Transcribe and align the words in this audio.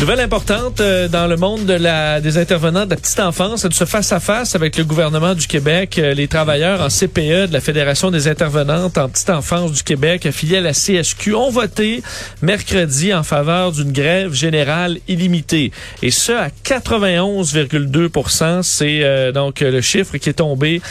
Nouvelle 0.00 0.20
importante 0.20 0.80
euh, 0.80 1.08
dans 1.08 1.26
le 1.26 1.36
monde 1.36 1.64
de 1.64 1.72
la, 1.72 2.20
des 2.20 2.36
intervenants 2.36 2.84
de 2.84 2.90
la 2.90 2.96
petite 2.96 3.20
enfance, 3.20 3.64
de 3.64 3.72
ce 3.72 3.84
face-à-face 3.84 4.54
avec 4.54 4.76
le 4.76 4.84
gouvernement 4.84 5.34
du 5.34 5.46
Québec. 5.46 5.98
Euh, 5.98 6.12
les 6.12 6.28
travailleurs 6.28 6.82
en 6.82 6.88
CPE 6.88 7.48
de 7.48 7.52
la 7.52 7.60
Fédération 7.60 8.10
des 8.10 8.28
intervenantes 8.28 8.98
en 8.98 9.08
petite 9.08 9.30
enfance 9.30 9.72
du 9.72 9.82
Québec, 9.82 10.26
affiliés 10.26 10.58
à 10.58 10.60
la 10.60 10.72
CSQ, 10.72 11.34
ont 11.34 11.50
voté 11.50 12.02
mercredi 12.42 13.14
en 13.14 13.22
faveur 13.22 13.72
d'une 13.72 13.92
grève 13.92 14.34
générale 14.34 14.98
illimitée. 15.08 15.70
Et 16.02 16.10
ce, 16.10 16.32
à 16.32 16.48
91,2% 16.64 18.62
C'est 18.62 19.04
euh, 19.04 19.32
donc 19.32 19.60
le 19.60 19.80
chiffre 19.80 20.18
qui 20.18 20.28
est 20.28 20.34
tombé 20.34 20.82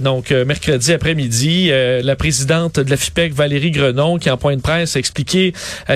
donc 0.00 0.30
mercredi 0.30 0.92
après-midi. 0.92 1.70
la 1.70 2.16
présidente 2.16 2.80
de 2.80 2.90
la 2.90 2.96
FIPEC, 2.96 3.34
Valérie 3.34 3.70
Grenon, 3.70 4.18
qui 4.18 4.30
en 4.30 4.36
point 4.36 4.56
de 4.56 4.62
presse 4.62 4.96
a 4.96 4.98
expliqué 4.98 5.52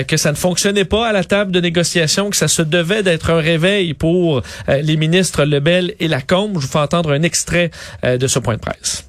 que 0.07 0.17
ça 0.17 0.31
ne 0.31 0.37
fonctionnait 0.37 0.85
pas 0.85 1.07
à 1.07 1.11
la 1.11 1.23
table 1.23 1.51
de 1.51 1.59
négociation 1.59 2.10
que 2.29 2.35
ça 2.35 2.47
se 2.47 2.61
devait 2.61 3.03
d'être 3.03 3.29
un 3.29 3.39
réveil 3.39 3.93
pour 3.93 4.41
euh, 4.69 4.81
les 4.81 4.97
ministres 4.97 5.45
Lebel 5.45 5.95
et 5.99 6.07
Lacombe. 6.07 6.55
Je 6.55 6.65
vous 6.65 6.71
fais 6.71 6.79
entendre 6.79 7.11
un 7.11 7.23
extrait 7.23 7.71
euh, 8.03 8.17
de 8.17 8.27
ce 8.27 8.39
point 8.39 8.55
de 8.55 8.59
presse. 8.59 9.05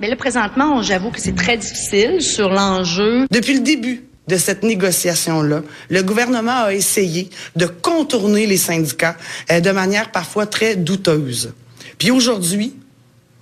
Mais 0.00 0.08
là, 0.08 0.16
présentement, 0.16 0.82
j'avoue 0.82 1.10
que 1.10 1.20
c'est 1.20 1.36
très 1.36 1.56
difficile 1.56 2.22
sur 2.22 2.48
l'enjeu. 2.48 3.26
Depuis 3.30 3.54
le 3.54 3.60
début 3.60 4.04
de 4.28 4.36
cette 4.36 4.62
négociation-là, 4.62 5.62
le 5.90 6.02
gouvernement 6.02 6.64
a 6.64 6.74
essayé 6.74 7.28
de 7.56 7.66
contourner 7.66 8.46
les 8.46 8.56
syndicats 8.56 9.16
euh, 9.50 9.60
de 9.60 9.70
manière 9.70 10.10
parfois 10.10 10.46
très 10.46 10.76
douteuse. 10.76 11.52
Puis 11.98 12.10
aujourd'hui, 12.10 12.74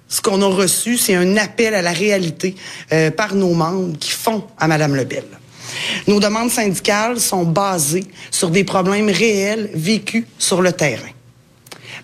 ce 0.09 0.21
qu'on 0.21 0.43
a 0.43 0.47
reçu, 0.47 0.97
c'est 0.97 1.15
un 1.15 1.37
appel 1.37 1.73
à 1.75 1.83
la 1.83 1.93
réalité 1.93 2.57
par 3.17 3.37
nos 3.37 3.55
membres 3.55 3.97
qui 3.97 4.11
font 4.11 4.45
à 4.59 4.67
Mme 4.67 4.97
Lebel. 4.97 5.23
Nos 6.07 6.21
demandes 6.21 6.51
syndicales 6.51 7.21
sont 7.21 7.45
basées 7.45 8.07
sur 8.31 8.51
des 8.51 8.65
problèmes 8.65 9.09
réels 9.09 9.71
vécus 9.75 10.25
sur 10.39 10.63
le 10.63 10.73
terrain. 10.73 11.11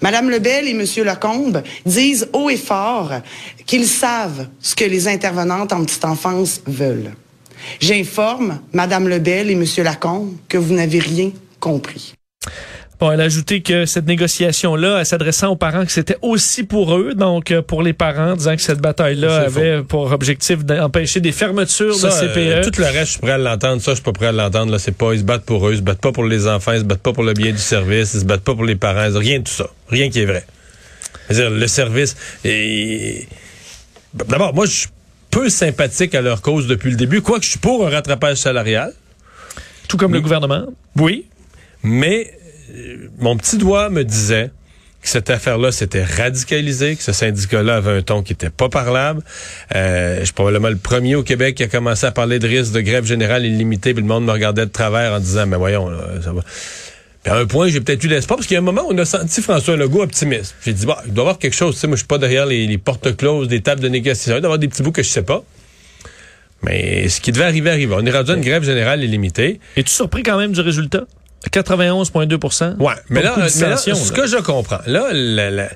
Madame 0.02 0.30
Lebel 0.30 0.68
et 0.68 0.74
Monsieur 0.74 1.04
Lacombe 1.04 1.62
disent 1.84 2.28
haut 2.32 2.50
et 2.50 2.56
fort 2.56 3.12
qu'ils 3.64 3.86
savent 3.86 4.48
ce 4.60 4.74
que 4.74 4.84
les 4.84 5.08
intervenantes 5.08 5.72
en 5.72 5.84
petite 5.84 6.04
enfance 6.04 6.60
veulent. 6.66 7.14
J'informe 7.80 8.60
Madame 8.72 9.08
Lebel 9.08 9.50
et 9.50 9.54
Monsieur 9.54 9.82
Lacombe 9.82 10.36
que 10.48 10.58
vous 10.58 10.74
n'avez 10.74 10.98
rien 10.98 11.30
compris. 11.60 12.14
Bon, 12.98 13.12
elle 13.12 13.20
a 13.20 13.24
ajouté 13.24 13.60
que 13.60 13.84
cette 13.84 14.06
négociation-là, 14.06 15.04
s'adressant 15.04 15.48
aux 15.48 15.56
parents, 15.56 15.84
que 15.84 15.92
c'était 15.92 16.16
aussi 16.22 16.64
pour 16.64 16.96
eux, 16.96 17.14
donc 17.14 17.50
euh, 17.50 17.60
pour 17.60 17.82
les 17.82 17.92
parents, 17.92 18.34
disant 18.34 18.56
que 18.56 18.62
cette 18.62 18.80
bataille-là 18.80 19.42
avait 19.42 19.82
pour 19.82 20.10
objectif 20.12 20.64
d'empêcher 20.64 21.20
des 21.20 21.32
fermetures 21.32 21.94
de 21.94 22.08
CPE. 22.08 22.36
Euh, 22.36 22.64
tout 22.64 22.80
le 22.80 22.86
reste, 22.86 22.98
je 22.98 23.10
suis 23.12 23.20
prêt 23.20 23.32
à 23.32 23.38
l'entendre. 23.38 23.82
Ça, 23.82 23.90
je 23.90 23.96
suis 23.96 24.04
pas 24.04 24.12
prêt 24.12 24.26
à 24.26 24.32
l'entendre. 24.32 24.72
Là, 24.72 24.78
c'est 24.78 24.96
pas, 24.96 25.12
ils 25.12 25.20
se 25.20 25.24
battent 25.24 25.44
pour 25.44 25.68
eux, 25.68 25.72
ils 25.72 25.78
se 25.78 25.82
battent 25.82 26.00
pas 26.00 26.12
pour 26.12 26.24
les 26.24 26.48
enfants, 26.48 26.72
ils 26.72 26.80
se 26.80 26.84
battent 26.84 27.02
pas 27.02 27.12
pour 27.12 27.24
le 27.24 27.34
bien 27.34 27.52
du 27.52 27.58
service, 27.58 28.14
ils 28.14 28.20
se 28.20 28.24
battent 28.24 28.44
pas 28.44 28.54
pour 28.54 28.64
les 28.64 28.76
parents. 28.76 29.06
Rien 29.18 29.40
de 29.40 29.44
tout 29.44 29.52
ça. 29.52 29.68
Rien 29.90 30.08
qui 30.08 30.20
est 30.20 30.26
vrai. 30.26 30.44
C'est-à-dire, 31.28 31.50
le 31.50 31.66
service 31.66 32.16
et 32.44 33.26
D'abord, 34.16 34.54
moi, 34.54 34.66
je 34.66 34.72
suis 34.72 34.88
peu 35.30 35.48
sympathique 35.50 36.14
à 36.14 36.22
leur 36.22 36.40
cause 36.40 36.66
depuis 36.66 36.90
le 36.90 36.96
début, 36.96 37.20
quoique 37.20 37.44
je 37.44 37.50
suis 37.50 37.58
pour 37.58 37.86
un 37.86 37.90
rattrapage 37.90 38.38
salarial. 38.38 38.92
Tout 39.88 39.96
comme 39.96 40.14
le 40.14 40.20
gouvernement. 40.20 40.66
Oui. 40.96 41.26
Mais 41.82 42.32
mon 43.18 43.36
petit 43.36 43.58
doigt 43.58 43.90
me 43.90 44.04
disait 44.04 44.50
que 45.02 45.08
cette 45.08 45.30
affaire-là 45.30 45.70
s'était 45.72 46.02
radicalisée, 46.02 46.96
que 46.96 47.02
ce 47.02 47.12
syndicat-là 47.12 47.76
avait 47.76 47.92
un 47.92 48.02
ton 48.02 48.22
qui 48.22 48.32
était 48.32 48.50
pas 48.50 48.68
parlable. 48.68 49.22
Euh, 49.74 50.18
je 50.20 50.24
suis 50.24 50.34
probablement 50.34 50.68
le 50.68 50.76
premier 50.76 51.14
au 51.14 51.22
Québec 51.22 51.54
qui 51.54 51.62
a 51.62 51.68
commencé 51.68 52.06
à 52.06 52.10
parler 52.10 52.38
de 52.38 52.48
risque 52.48 52.72
de 52.72 52.80
grève 52.80 53.04
générale 53.04 53.44
illimitée, 53.44 53.94
puis 53.94 54.02
le 54.02 54.08
monde 54.08 54.24
me 54.24 54.32
regardait 54.32 54.66
de 54.66 54.70
travers 54.70 55.12
en 55.12 55.20
disant, 55.20 55.46
mais 55.46 55.56
voyons, 55.56 55.90
ça 56.22 56.32
va. 56.32 56.42
Puis 57.26 57.32
à 57.32 57.38
un 57.38 57.46
point, 57.46 57.66
j'ai 57.66 57.80
peut-être 57.80 58.04
eu 58.04 58.06
l'espoir, 58.06 58.36
parce 58.36 58.46
qu'il 58.46 58.54
y 58.54 58.56
a 58.56 58.60
un 58.60 58.64
moment 58.64 58.82
où 58.82 58.92
on 58.92 58.98
a 58.98 59.04
senti 59.04 59.42
François 59.42 59.76
Legault 59.76 60.02
optimiste. 60.02 60.54
J'ai 60.64 60.72
dit, 60.72 60.86
bah, 60.86 61.02
il 61.06 61.12
doit 61.12 61.24
y 61.24 61.26
avoir 61.26 61.38
quelque 61.40 61.56
chose. 61.56 61.74
Tu 61.74 61.80
sais, 61.80 61.88
moi, 61.88 61.96
je 61.96 62.02
suis 62.02 62.06
pas 62.06 62.18
derrière 62.18 62.46
les, 62.46 62.78
portes 62.78 63.16
closes 63.16 63.48
des 63.48 63.62
tables 63.62 63.80
de 63.80 63.88
négociation. 63.88 64.36
Il 64.36 64.42
doit 64.42 64.42
y 64.42 64.44
avoir 64.46 64.58
des 64.60 64.68
petits 64.68 64.84
bouts 64.84 64.92
que 64.92 65.02
je 65.02 65.08
sais 65.08 65.24
pas. 65.24 65.42
Mais 66.62 67.08
ce 67.08 67.20
qui 67.20 67.32
devait 67.32 67.46
arriver, 67.46 67.70
arrive. 67.70 67.92
On 67.92 68.06
est 68.06 68.12
rendu 68.12 68.30
à 68.30 68.34
une 68.34 68.42
grève 68.42 68.62
générale 68.62 69.02
illimitée. 69.02 69.58
Es-tu 69.76 69.90
surpris 69.90 70.22
quand 70.22 70.38
même 70.38 70.52
du 70.52 70.60
résultat? 70.60 71.08
91,2? 71.50 72.76
Ouais, 72.78 72.94
mais 73.08 73.22
là, 73.22 73.34
mais 73.36 73.48
ce 73.48 74.12
que 74.12 74.26
je 74.26 74.38
comprends, 74.38 74.80
là, 74.86 75.08
la, 75.12 75.68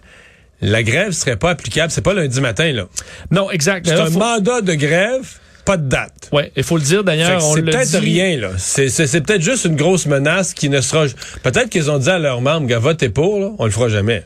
la, 0.60 0.82
grève 0.82 1.12
serait 1.12 1.36
pas 1.36 1.50
applicable, 1.50 1.90
c'est 1.92 2.00
pas 2.02 2.14
lundi 2.14 2.40
matin, 2.40 2.72
là. 2.72 2.86
Non, 3.30 3.50
exact. 3.50 3.86
C'est 3.86 3.94
un 3.94 4.10
mandat 4.10 4.62
de 4.62 4.74
grève, 4.74 5.28
pas 5.64 5.76
de 5.76 5.88
date. 5.88 6.28
Ouais, 6.32 6.52
il 6.56 6.64
faut 6.64 6.76
le 6.76 6.82
dire 6.82 7.04
d'ailleurs. 7.04 7.40
C'est 7.40 7.62
peut-être 7.62 7.98
rien, 7.98 8.36
là. 8.36 8.50
C'est 8.58 8.88
peut-être 9.22 9.42
juste 9.42 9.64
une 9.64 9.76
grosse 9.76 10.06
menace 10.06 10.54
qui 10.54 10.68
ne 10.68 10.80
sera. 10.80 11.06
Peut-être 11.42 11.68
qu'ils 11.68 11.90
ont 11.90 11.98
dit 11.98 12.10
à 12.10 12.18
leurs 12.18 12.40
membres, 12.40 12.66
gars, 12.66 12.78
votez 12.78 13.08
pour, 13.08 13.40
là, 13.40 13.50
on 13.58 13.64
le 13.64 13.70
fera 13.70 13.88
jamais. 13.88 14.24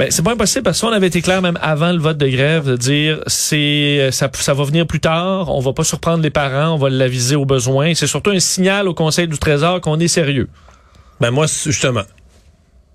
Ben, 0.00 0.10
c'est 0.10 0.22
pas 0.22 0.32
impossible 0.32 0.62
parce 0.62 0.80
qu'on 0.80 0.92
avait 0.92 1.08
été 1.08 1.20
clair 1.20 1.42
même 1.42 1.58
avant 1.60 1.92
le 1.92 1.98
vote 1.98 2.16
de 2.16 2.26
grève 2.26 2.64
de 2.64 2.74
dire 2.74 3.20
c'est 3.26 4.08
ça, 4.12 4.30
ça 4.32 4.54
va 4.54 4.64
venir 4.64 4.86
plus 4.86 4.98
tard, 4.98 5.54
on 5.54 5.60
va 5.60 5.74
pas 5.74 5.84
surprendre 5.84 6.22
les 6.22 6.30
parents, 6.30 6.72
on 6.72 6.78
va 6.78 6.88
l'aviser 6.88 7.36
aux 7.36 7.44
besoins. 7.44 7.92
C'est 7.92 8.06
surtout 8.06 8.30
un 8.30 8.40
signal 8.40 8.88
au 8.88 8.94
Conseil 8.94 9.28
du 9.28 9.38
Trésor 9.38 9.82
qu'on 9.82 10.00
est 10.00 10.08
sérieux. 10.08 10.48
Ben 11.20 11.30
moi, 11.30 11.46
justement, 11.46 12.04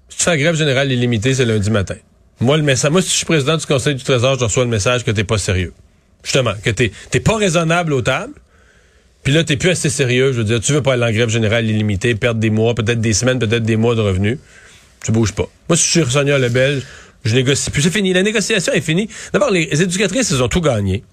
si 0.09 0.17
tu 0.17 0.23
fais 0.23 0.31
la 0.31 0.37
grève 0.37 0.55
générale 0.55 0.91
illimitée, 0.91 1.35
c'est 1.35 1.45
lundi 1.45 1.69
matin. 1.69 1.95
Moi, 2.39 2.57
le 2.57 2.63
message, 2.63 2.91
moi, 2.91 3.01
si 3.01 3.09
je 3.09 3.15
suis 3.15 3.25
président 3.25 3.55
du 3.55 3.65
Conseil 3.65 3.95
du 3.95 4.03
Trésor, 4.03 4.37
je 4.39 4.43
reçois 4.43 4.63
le 4.63 4.69
message 4.69 5.03
que 5.03 5.11
t'es 5.11 5.23
pas 5.23 5.37
sérieux. 5.37 5.73
Justement, 6.23 6.53
que 6.63 6.71
t'es 6.71 6.91
t'es 7.11 7.19
pas 7.19 7.37
raisonnable 7.37 7.93
aux 7.93 8.01
tables. 8.01 8.33
Puis 9.23 9.33
là, 9.33 9.43
t'es 9.43 9.57
plus 9.57 9.69
assez 9.69 9.89
sérieux. 9.89 10.31
Je 10.31 10.39
veux 10.39 10.43
dire, 10.43 10.59
tu 10.59 10.73
veux 10.73 10.81
pas 10.81 10.93
aller 10.93 11.03
en 11.03 11.11
grève 11.11 11.29
générale 11.29 11.69
illimitée, 11.69 12.15
perdre 12.15 12.39
des 12.39 12.49
mois, 12.49 12.75
peut-être 12.75 12.99
des 12.99 13.13
semaines, 13.13 13.39
peut-être 13.39 13.63
des 13.63 13.75
mois 13.75 13.95
de 13.95 14.01
revenus. 14.01 14.39
Tu 15.03 15.11
bouges 15.11 15.33
pas. 15.33 15.47
Moi, 15.69 15.77
si 15.77 15.85
je 15.85 16.03
suis 16.03 16.11
Sonia 16.11 16.37
Lebel, 16.37 16.81
je 17.23 17.35
négocie 17.35 17.69
plus. 17.69 17.81
C'est 17.83 17.91
fini. 17.91 18.13
La 18.13 18.23
négociation 18.23 18.73
est 18.73 18.81
finie. 18.81 19.09
D'abord, 19.33 19.51
les 19.51 19.81
éducatrices, 19.81 20.31
ils 20.31 20.43
ont 20.43 20.47
tout 20.47 20.61
gagné. 20.61 21.03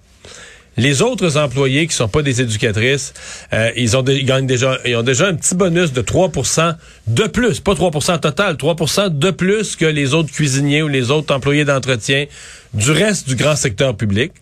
Les 0.77 1.03
autres 1.03 1.37
employés 1.37 1.87
qui 1.87 1.95
sont 1.95 2.09
pas 2.09 2.23
des 2.23 2.41
éducatrices, 2.41 3.13
euh, 3.53 3.71
ils 3.77 3.97
ont 3.97 4.03
gagnent 4.03 4.47
déjà 4.47 4.79
ils 4.87 4.97
ont 4.97 5.03
déjà 5.03 5.27
un 5.29 5.35
petit 5.35 5.55
bonus 5.55 5.93
de 5.93 6.01
3% 6.01 6.77
de 7.09 7.25
plus, 7.25 7.61
pas 7.61 7.75
3% 7.75 8.21
total, 8.21 8.57
3% 8.57 9.19
de 9.19 9.31
plus 9.31 9.77
que 9.77 9.85
les 9.85 10.15
autres 10.15 10.31
cuisiniers 10.31 10.83
ou 10.83 10.89
les 10.89 11.11
autres 11.11 11.35
employés 11.35 11.65
d'entretien 11.65 12.27
du 12.73 12.91
reste 12.91 13.29
du 13.29 13.37
grand 13.37 13.57
secteur 13.57 13.95
public 13.97 14.33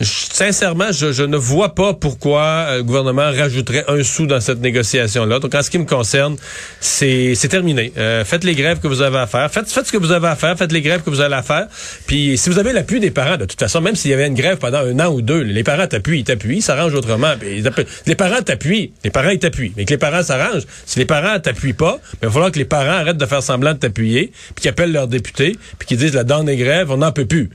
sincèrement, 0.00 0.92
je, 0.92 1.22
ne 1.22 1.36
vois 1.36 1.74
pas 1.74 1.94
pourquoi 1.94 2.42
euh, 2.42 2.76
le 2.78 2.82
gouvernement 2.82 3.30
rajouterait 3.32 3.84
un 3.88 4.02
sou 4.02 4.26
dans 4.26 4.40
cette 4.40 4.60
négociation-là. 4.60 5.38
Donc, 5.38 5.54
en 5.54 5.62
ce 5.62 5.70
qui 5.70 5.78
me 5.78 5.86
concerne, 5.86 6.36
c'est 6.80 7.34
terminé. 7.48 7.92
Euh, 7.96 8.24
faites 8.24 8.44
les 8.44 8.54
grèves 8.54 8.80
que 8.80 8.88
vous 8.88 9.02
avez 9.02 9.18
à 9.18 9.26
faire. 9.26 9.50
Faites, 9.50 9.68
ce 9.68 9.92
que 9.92 9.96
vous 9.96 10.12
avez 10.12 10.28
à 10.28 10.36
faire. 10.36 10.56
Faites 10.56 10.72
les 10.72 10.82
grèves 10.82 11.02
que 11.02 11.10
vous 11.10 11.20
allez 11.20 11.34
à 11.34 11.42
faire. 11.42 11.66
Puis, 12.06 12.36
si 12.36 12.50
vous 12.50 12.58
avez 12.58 12.72
l'appui 12.72 13.00
des 13.00 13.10
parents, 13.10 13.36
de 13.36 13.46
toute 13.46 13.58
façon, 13.58 13.80
même 13.80 13.96
s'il 13.96 14.10
y 14.10 14.14
avait 14.14 14.26
une 14.26 14.34
grève 14.34 14.58
pendant 14.58 14.78
un 14.78 15.00
an 15.00 15.10
ou 15.10 15.22
deux, 15.22 15.40
les 15.40 15.64
parents 15.64 15.86
t'appuient, 15.86 16.20
ils 16.20 16.24
t'appuient, 16.24 16.58
ils 16.58 16.62
s'arrangent 16.62 16.94
autrement. 16.94 17.34
les 18.06 18.14
parents 18.14 18.42
t'appuient. 18.42 18.92
Les 19.04 19.10
parents, 19.10 19.30
ils 19.30 19.38
t'appuient. 19.38 19.72
Mais 19.76 19.84
que 19.84 19.90
les 19.90 19.98
parents 19.98 20.22
s'arrangent. 20.22 20.66
Si 20.84 20.98
les 20.98 21.06
parents 21.06 21.38
t'appuient 21.40 21.72
pas, 21.72 21.98
ben, 22.20 22.22
il 22.22 22.26
va 22.26 22.32
falloir 22.32 22.52
que 22.52 22.58
les 22.58 22.64
parents 22.64 22.98
arrêtent 22.98 23.16
de 23.16 23.26
faire 23.26 23.42
semblant 23.42 23.72
de 23.72 23.78
t'appuyer, 23.78 24.32
puis 24.54 24.62
qu'ils 24.62 24.70
appellent 24.70 24.92
leurs 24.92 25.08
députés, 25.08 25.56
puis 25.78 25.88
qu'ils 25.88 25.98
disent 25.98 26.14
la 26.14 26.24
donne 26.24 26.46
des 26.46 26.56
grèves, 26.56 26.90
on 26.90 26.98
n'en 26.98 27.12
peut 27.12 27.26
plus. 27.26 27.50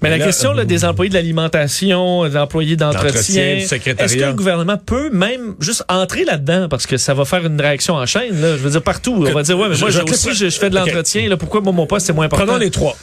Mais, 0.00 0.10
la 0.10 0.24
question 0.24 0.52
là, 0.52 0.64
des 0.64 0.84
employés 0.84 1.08
de 1.08 1.14
l'alimentation, 1.14 2.28
des 2.28 2.36
employés 2.36 2.76
d'entretien, 2.76 3.56
est-ce 3.56 4.16
que 4.16 4.24
le 4.24 4.32
gouvernement 4.32 4.76
peut 4.76 5.10
même 5.10 5.56
juste 5.60 5.84
entrer 5.88 6.24
là-dedans? 6.24 6.68
Parce 6.68 6.86
que 6.86 6.96
ça 6.96 7.14
va 7.14 7.24
faire 7.24 7.44
une 7.44 7.60
réaction 7.60 7.94
en 7.94 8.06
chaîne 8.06 8.40
là, 8.40 8.56
je 8.56 8.62
veux 8.62 8.70
dire 8.70 8.82
partout, 8.82 9.14
on 9.16 9.32
va 9.32 9.42
dire 9.42 9.58
ouais 9.58 9.68
mais 9.68 9.76
moi 9.76 9.90
je, 9.90 10.00
aussi 10.00 10.34
je, 10.34 10.50
fais 10.50 10.70
de 10.70 10.74
l'entretien 10.74 11.28
là, 11.28 11.36
pourquoi 11.36 11.60
mon 11.60 11.86
poste 11.86 12.06
c'est 12.06 12.12
moins 12.12 12.26
important? 12.26 12.46
Prenons 12.46 12.58
les 12.58 12.70
trois. 12.70 12.96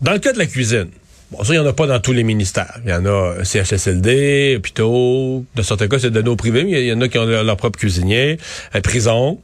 Dans 0.00 0.12
le 0.12 0.18
cas 0.18 0.32
de 0.32 0.38
la 0.38 0.46
cuisine, 0.46 0.88
Bon, 1.30 1.42
ça, 1.42 1.54
il 1.54 1.58
n'y 1.58 1.66
en 1.66 1.68
a 1.68 1.72
pas 1.72 1.86
dans 1.86 2.00
tous 2.00 2.12
les 2.12 2.22
ministères. 2.22 2.78
Il 2.84 2.90
y 2.90 2.94
en 2.94 3.06
a 3.06 3.42
CHSLD, 3.42 4.56
hôpitaux, 4.58 5.44
de 5.54 5.62
certains 5.62 5.88
cas, 5.88 5.98
c'est 5.98 6.10
de 6.10 6.22
nos 6.22 6.36
privés, 6.36 6.64
mais 6.64 6.82
il 6.82 6.86
y 6.86 6.92
en 6.92 7.00
a 7.00 7.08
qui 7.08 7.18
ont 7.18 7.24
leur, 7.24 7.56
propre 7.56 7.78
cuisinier, 7.78 8.38
euh, 8.74 8.80
prison. 8.80 9.40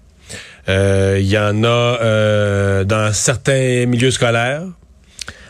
Euh, 0.68 1.18
il 1.20 1.26
y 1.26 1.38
en 1.38 1.64
a 1.64 1.68
euh, 1.68 2.84
dans 2.84 3.12
certains 3.12 3.86
milieux 3.86 4.10
scolaires. 4.10 4.62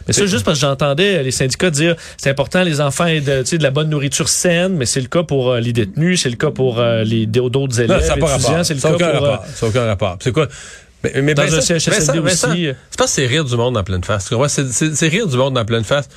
Mais 0.06 0.12
ça, 0.12 0.26
juste 0.26 0.44
parce 0.44 0.58
que 0.58 0.66
j'entendais 0.66 1.22
les 1.22 1.30
syndicats 1.30 1.70
dire 1.70 1.96
c'est 2.16 2.30
important 2.30 2.62
les 2.62 2.80
enfants 2.80 3.06
aient 3.06 3.20
de, 3.20 3.42
de 3.42 3.62
la 3.62 3.70
bonne 3.70 3.90
nourriture 3.90 4.28
saine, 4.28 4.76
mais 4.76 4.86
c'est 4.86 5.00
le 5.00 5.08
cas 5.08 5.22
pour 5.22 5.50
euh, 5.50 5.60
les 5.60 5.72
détenus, 5.72 6.22
c'est 6.22 6.30
le 6.30 6.36
cas 6.36 6.50
pour 6.50 6.80
euh, 6.80 7.04
les 7.04 7.26
d'autres 7.26 7.80
élèves, 7.80 8.02
ça 8.02 8.16
étudiants, 8.16 8.64
c'est 8.64 8.74
le 8.74 8.80
cas 8.80 8.92
pour... 8.92 9.00
Rapport. 9.00 9.46
Ça 9.54 9.66
aucun 9.66 9.86
rapport. 9.86 10.16
C'est 10.20 10.32
quoi? 10.32 10.48
Mais, 11.02 11.22
mais 11.22 11.34
dans 11.34 11.44
ben, 11.44 11.54
un 11.54 11.60
CHSLD 11.60 12.18
aussi. 12.18 12.68
C'est 12.90 12.98
pas 12.98 13.06
c'est 13.06 13.26
rire 13.26 13.44
du 13.44 13.56
monde 13.56 13.76
en 13.76 13.84
pleine 13.84 14.04
face. 14.04 14.30
C'est 14.94 15.08
rire 15.08 15.26
du 15.26 15.36
monde 15.36 15.56
en 15.56 15.64
pleine 15.64 15.84
face. 15.84 16.08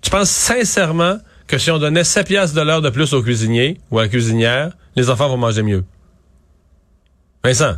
Tu 0.00 0.10
penses 0.10 0.30
sincèrement 0.30 1.18
que 1.46 1.58
si 1.58 1.70
on 1.70 1.78
donnait 1.78 2.04
7 2.04 2.26
piastres 2.26 2.56
de 2.56 2.62
l'heure 2.62 2.82
de 2.82 2.90
plus 2.90 3.12
au 3.12 3.22
cuisinier 3.22 3.80
ou 3.90 3.98
à 3.98 4.02
la 4.02 4.08
cuisinière, 4.08 4.70
les 4.96 5.10
enfants 5.10 5.28
vont 5.28 5.36
manger 5.36 5.62
mieux? 5.62 5.84
Vincent, 7.42 7.74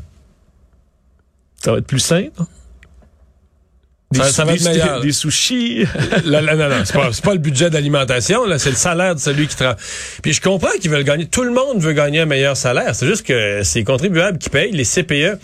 Ça 1.63 1.73
va 1.73 1.79
être 1.79 1.87
plus 1.87 2.01
simple. 2.01 2.41
Des, 4.13 4.21
Ça- 4.21 4.31
ça 4.33 4.45
va 4.45 4.53
des- 4.53 4.59
être 4.67 4.73
meilleur. 4.73 5.01
des 5.01 5.11
sushis. 5.13 5.85
là, 6.25 6.41
là, 6.41 6.55
non, 6.55 6.69
non, 6.69 6.83
c'est 6.85 6.93
pas, 6.95 7.09
c'est 7.13 7.25
pas 7.25 7.33
le 7.33 7.41
budget 7.41 7.71
d'alimentation, 7.71 8.45
là, 8.47 8.59
c'est 8.59 8.71
le 8.71 8.77
salaire 8.77 9.15
de 9.17 9.21
celui 9.21 9.49
qui 9.49 9.57
travaille. 9.57 9.77
Puis 10.23 10.33
je 10.33 10.41
comprends 10.41 10.71
qu'ils 10.81 10.91
veulent 10.93 11.03
gagner. 11.05 11.27
Tout 11.27 11.43
le 11.43 11.51
monde 11.53 11.81
veut 11.81 11.93
gagner 11.93 12.21
un 12.21 12.27
meilleur 12.27 12.57
salaire. 12.57 12.95
C'est 12.95 13.07
juste 13.07 13.27
que 13.27 13.63
c'est 13.65 13.81
les 13.81 13.85
contribuables 13.85 14.39
qui 14.39 14.49
payent, 14.49 14.71
les 14.73 14.85
CPE. 14.85 15.39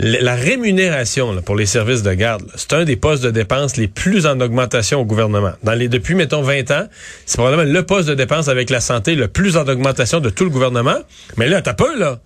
La 0.00 0.34
rémunération 0.34 1.32
là, 1.32 1.40
pour 1.40 1.54
les 1.54 1.66
services 1.66 2.02
de 2.02 2.12
garde, 2.14 2.42
c'est 2.56 2.72
un 2.72 2.82
des 2.84 2.96
postes 2.96 3.22
de 3.22 3.30
dépenses 3.30 3.76
les 3.76 3.86
plus 3.86 4.26
en 4.26 4.40
augmentation 4.40 5.00
au 5.00 5.04
gouvernement. 5.04 5.52
Dans 5.62 5.74
les 5.74 5.86
depuis 5.86 6.16
mettons 6.16 6.42
20 6.42 6.68
ans, 6.72 6.88
c'est 7.26 7.36
probablement 7.36 7.72
le 7.72 7.82
poste 7.86 8.08
de 8.08 8.14
dépense 8.14 8.48
avec 8.48 8.70
la 8.70 8.80
santé 8.80 9.14
le 9.14 9.28
plus 9.28 9.56
en 9.56 9.68
augmentation 9.68 10.18
de 10.18 10.30
tout 10.30 10.42
le 10.42 10.50
gouvernement. 10.50 10.96
Mais 11.36 11.46
là, 11.48 11.62
t'as 11.62 11.74
peu 11.74 11.96
là. 11.96 12.18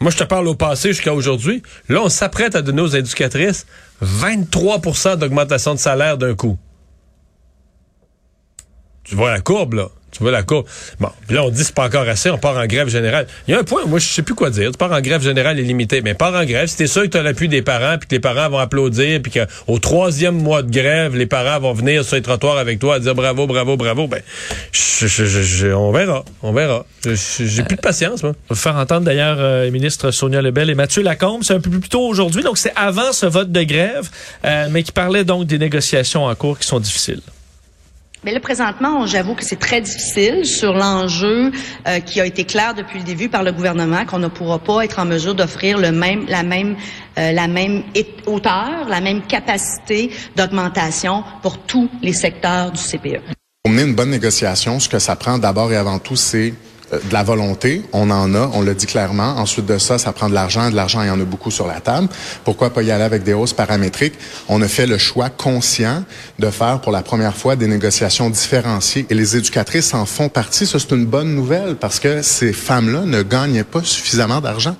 Moi, 0.00 0.10
je 0.10 0.16
te 0.16 0.24
parle 0.24 0.48
au 0.48 0.54
passé 0.54 0.88
jusqu'à 0.88 1.12
aujourd'hui. 1.12 1.62
Là, 1.90 2.00
on 2.02 2.08
s'apprête 2.08 2.54
à 2.54 2.62
donner 2.62 2.80
aux 2.80 2.88
éducatrices 2.88 3.66
23% 4.02 5.16
d'augmentation 5.16 5.74
de 5.74 5.78
salaire 5.78 6.16
d'un 6.16 6.34
coup. 6.34 6.58
Tu 9.04 9.14
vois 9.14 9.30
la 9.30 9.40
courbe, 9.40 9.74
là. 9.74 9.88
Tu 10.10 10.22
vois 10.22 10.32
la 10.32 10.42
courbe? 10.42 10.66
Bon, 10.98 11.08
là, 11.28 11.44
on 11.44 11.50
dit 11.50 11.62
c'est 11.62 11.74
pas 11.74 11.86
encore 11.86 12.08
assez, 12.08 12.30
on 12.30 12.38
part 12.38 12.56
en 12.56 12.66
grève 12.66 12.88
générale. 12.88 13.26
Il 13.46 13.52
y 13.52 13.54
a 13.54 13.60
un 13.60 13.64
point, 13.64 13.84
moi, 13.86 13.98
je 13.98 14.06
sais 14.06 14.22
plus 14.22 14.34
quoi 14.34 14.50
dire. 14.50 14.70
Tu 14.70 14.76
pars 14.76 14.92
en 14.92 15.00
grève 15.00 15.22
générale 15.22 15.58
illimitée, 15.58 16.02
mais 16.02 16.14
pars 16.14 16.34
en 16.34 16.44
grève. 16.44 16.66
Si 16.66 16.76
t'es 16.76 16.86
sûr 16.86 17.02
que 17.02 17.08
tu 17.08 17.18
as 17.18 17.22
l'appui 17.22 17.48
des 17.48 17.62
parents, 17.62 17.96
puis 17.98 18.08
que 18.08 18.14
les 18.14 18.20
parents 18.20 18.48
vont 18.48 18.58
applaudir, 18.58 19.20
puis 19.22 19.32
qu'au 19.32 19.78
troisième 19.78 20.36
mois 20.36 20.62
de 20.62 20.70
grève, 20.70 21.16
les 21.16 21.26
parents 21.26 21.60
vont 21.60 21.72
venir 21.72 22.04
sur 22.04 22.16
les 22.16 22.22
trottoirs 22.22 22.58
avec 22.58 22.78
toi 22.78 22.96
à 22.96 22.98
dire 22.98 23.14
bravo, 23.14 23.46
bravo, 23.46 23.76
bravo, 23.76 24.08
ben, 24.08 24.20
on 25.74 25.92
verra. 25.92 26.24
On 26.42 26.52
verra. 26.52 26.84
J'ai 27.04 27.62
plus 27.62 27.76
de 27.76 27.80
patience, 27.80 28.22
moi. 28.22 28.32
On 28.50 28.54
va 28.54 28.60
faire 28.60 28.76
entendre 28.76 29.06
d'ailleurs 29.06 29.36
euh, 29.38 29.64
les 29.64 29.70
ministres 29.70 30.10
Sonia 30.10 30.42
Lebel 30.42 30.70
et 30.70 30.74
Mathieu 30.74 31.02
Lacombe. 31.02 31.42
C'est 31.44 31.54
un 31.54 31.60
peu 31.60 31.70
plus 31.70 31.88
tôt 31.88 32.06
aujourd'hui, 32.06 32.42
donc 32.42 32.58
c'est 32.58 32.72
avant 32.76 33.12
ce 33.12 33.26
vote 33.26 33.52
de 33.52 33.62
grève, 33.62 34.08
euh, 34.44 34.68
mais 34.70 34.82
qui 34.82 34.92
parlait 34.92 35.24
donc 35.24 35.46
des 35.46 35.58
négociations 35.58 36.24
en 36.24 36.34
cours 36.34 36.58
qui 36.58 36.66
sont 36.66 36.80
difficiles. 36.80 37.20
Mais 38.22 38.32
là, 38.32 38.40
présentement, 38.40 39.06
j'avoue 39.06 39.34
que 39.34 39.44
c'est 39.44 39.58
très 39.58 39.80
difficile 39.80 40.44
sur 40.44 40.74
l'enjeu 40.74 41.52
euh, 41.88 42.00
qui 42.00 42.20
a 42.20 42.26
été 42.26 42.44
clair 42.44 42.74
depuis 42.74 42.98
le 42.98 43.04
début 43.04 43.30
par 43.30 43.42
le 43.42 43.50
gouvernement 43.50 44.04
qu'on 44.04 44.18
ne 44.18 44.28
pourra 44.28 44.58
pas 44.58 44.84
être 44.84 44.98
en 44.98 45.06
mesure 45.06 45.34
d'offrir 45.34 45.78
la 45.78 45.90
même, 45.90 46.26
euh, 47.18 47.80
hauteur, 48.26 48.88
la 48.88 49.00
même 49.00 49.22
capacité 49.22 50.10
d'augmentation 50.36 51.24
pour 51.40 51.58
tous 51.58 51.88
les 52.02 52.12
secteurs 52.12 52.72
du. 52.72 52.80
CPE. 52.80 53.20
Pour 53.62 53.72
mener 53.72 53.88
une 53.88 53.94
bonne 53.94 54.10
négociation, 54.10 54.80
ce 54.80 54.88
que 54.88 54.98
ça 54.98 55.16
prend 55.16 55.38
d'abord 55.38 55.72
et 55.72 55.76
avant 55.76 55.98
tout, 55.98 56.16
c'est 56.16 56.54
de 56.92 57.12
la 57.12 57.22
volonté. 57.22 57.82
On 57.92 58.10
en 58.10 58.34
a, 58.34 58.50
on 58.52 58.62
le 58.62 58.74
dit 58.74 58.86
clairement. 58.86 59.36
Ensuite 59.36 59.66
de 59.66 59.78
ça, 59.78 59.98
ça 59.98 60.12
prend 60.12 60.28
de 60.28 60.34
l'argent. 60.34 60.70
De 60.70 60.76
l'argent, 60.76 61.02
il 61.02 61.08
y 61.08 61.10
en 61.10 61.20
a 61.20 61.24
beaucoup 61.24 61.50
sur 61.50 61.66
la 61.66 61.80
table. 61.80 62.08
Pourquoi 62.44 62.70
pas 62.70 62.82
y 62.82 62.90
aller 62.90 63.04
avec 63.04 63.22
des 63.22 63.32
hausses 63.32 63.52
paramétriques? 63.52 64.14
On 64.48 64.60
a 64.62 64.68
fait 64.68 64.86
le 64.86 64.98
choix 64.98 65.30
conscient 65.30 66.04
de 66.38 66.50
faire 66.50 66.80
pour 66.80 66.92
la 66.92 67.02
première 67.02 67.36
fois 67.36 67.56
des 67.56 67.68
négociations 67.68 68.30
différenciées 68.30 69.06
et 69.08 69.14
les 69.14 69.36
éducatrices 69.36 69.94
en 69.94 70.06
font 70.06 70.28
partie. 70.28 70.66
Ça, 70.66 70.78
c'est 70.78 70.90
une 70.92 71.06
bonne 71.06 71.34
nouvelle 71.34 71.76
parce 71.76 72.00
que 72.00 72.22
ces 72.22 72.52
femmes-là 72.52 73.02
ne 73.02 73.22
gagnaient 73.22 73.64
pas 73.64 73.82
suffisamment 73.82 74.40
d'argent. 74.40 74.76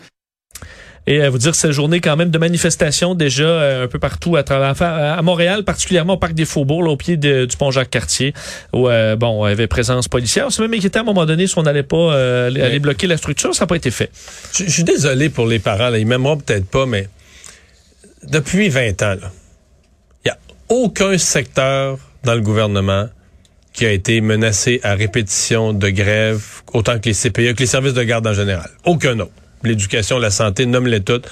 Et 1.06 1.23
euh, 1.23 1.31
vous 1.31 1.38
dire 1.38 1.55
cette 1.55 1.73
journée 1.73 2.00
quand 2.00 2.14
même 2.17 2.31
de 2.31 2.38
manifestations 2.38 3.14
déjà 3.14 3.44
euh, 3.44 3.85
un 3.85 3.88
peu 3.88 3.99
partout 3.99 4.37
à 4.37 4.43
travers 4.43 4.69
enfin, 4.70 4.91
à 4.93 5.20
Montréal, 5.23 5.64
particulièrement 5.64 6.12
au 6.12 6.17
parc 6.19 6.35
des 6.35 6.44
Faubourgs, 6.44 6.85
là, 6.85 6.91
au 6.91 6.97
pied 6.97 7.17
de- 7.17 7.47
du 7.47 7.56
pont 7.56 7.70
Jacques-Cartier, 7.70 8.35
où 8.73 8.88
euh, 8.88 9.17
bon, 9.17 9.47
il 9.47 9.50
y 9.50 9.52
avait 9.52 9.67
présence 9.67 10.08
policière. 10.08 10.47
On 10.47 10.50
s'est 10.50 10.62
même 10.62 10.75
inquiété 10.75 10.99
à 10.99 11.02
un 11.02 11.05
moment 11.05 11.25
donné 11.26 11.47
si 11.47 11.58
on 11.58 11.62
n'allait 11.62 11.82
pas 11.82 11.97
euh, 11.97 12.47
aller, 12.49 12.79
bloquer 12.79 13.06
la 13.06 13.17
structure. 13.17 13.55
Ça 13.55 13.64
n'a 13.64 13.67
pas 13.67 13.76
été 13.76 13.91
fait. 13.91 14.11
Je 14.55 14.64
je 14.64 14.70
suis 14.70 14.85
désolé 14.85 15.31
pour 15.31 15.47
les 15.47 15.58
parents, 15.58 15.88
là. 15.88 15.99
ils 15.99 16.06
m'aimeront 16.06 16.37
peut-être 16.37 16.67
pas, 16.67 16.87
mais 16.87 17.08
depuis 18.23 18.69
20 18.69 19.02
ans, 19.02 19.14
il 20.25 20.26
n'y 20.26 20.31
a 20.31 20.38
aucun 20.69 21.17
secteur 21.19 21.99
dans 22.25 22.35
le 22.35 22.41
gouvernement 22.43 23.08
qui 23.73 23.87
a 23.87 23.93
été 23.93 24.20
menacé 24.20 24.81
à 24.82 24.94
répétition 24.94 25.73
de 25.73 25.88
grève, 25.88 26.44
autant 26.73 26.99
que 26.99 27.08
les 27.08 27.14
CPE, 27.14 27.55
que 27.55 27.61
les 27.61 27.67
services 27.67 27.94
de 27.94 28.02
garde 28.02 28.26
en 28.26 28.35
général. 28.35 28.69
Aucun 28.85 29.19
autre. 29.20 29.31
L'éducation, 29.65 30.19
la 30.19 30.31
santé, 30.31 30.67
nomme-les 30.67 31.01
toutes. 31.01 31.29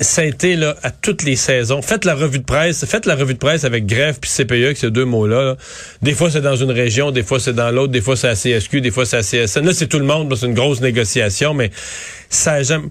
Ça 0.00 0.20
a 0.20 0.24
été 0.24 0.54
là 0.56 0.76
à 0.82 0.90
toutes 0.90 1.22
les 1.22 1.36
saisons. 1.36 1.80
Faites 1.80 2.04
la 2.04 2.14
revue 2.14 2.40
de 2.40 2.44
presse, 2.44 2.84
faites 2.84 3.06
la 3.06 3.16
revue 3.16 3.32
de 3.32 3.38
presse 3.38 3.64
avec 3.64 3.86
grève 3.86 4.18
puis 4.20 4.30
CPE, 4.30 4.52
avec 4.52 4.76
ces 4.76 4.90
deux 4.90 5.06
mots-là. 5.06 5.42
là. 5.44 5.56
Des 6.02 6.12
fois 6.12 6.30
c'est 6.30 6.42
dans 6.42 6.56
une 6.56 6.70
région, 6.70 7.10
des 7.10 7.22
fois 7.22 7.40
c'est 7.40 7.54
dans 7.54 7.70
l'autre, 7.70 7.92
des 7.92 8.02
fois 8.02 8.14
c'est 8.14 8.28
à 8.28 8.34
CSQ, 8.34 8.82
des 8.82 8.90
fois 8.90 9.06
c'est 9.06 9.16
à 9.16 9.22
CSN. 9.22 9.64
Là 9.64 9.72
c'est 9.72 9.86
tout 9.86 9.98
le 9.98 10.04
monde, 10.04 10.34
c'est 10.36 10.44
une 10.44 10.52
grosse 10.52 10.82
négociation, 10.82 11.54
mais 11.54 11.70
ça 12.28 12.52
a 12.52 12.62
jamais. 12.62 12.88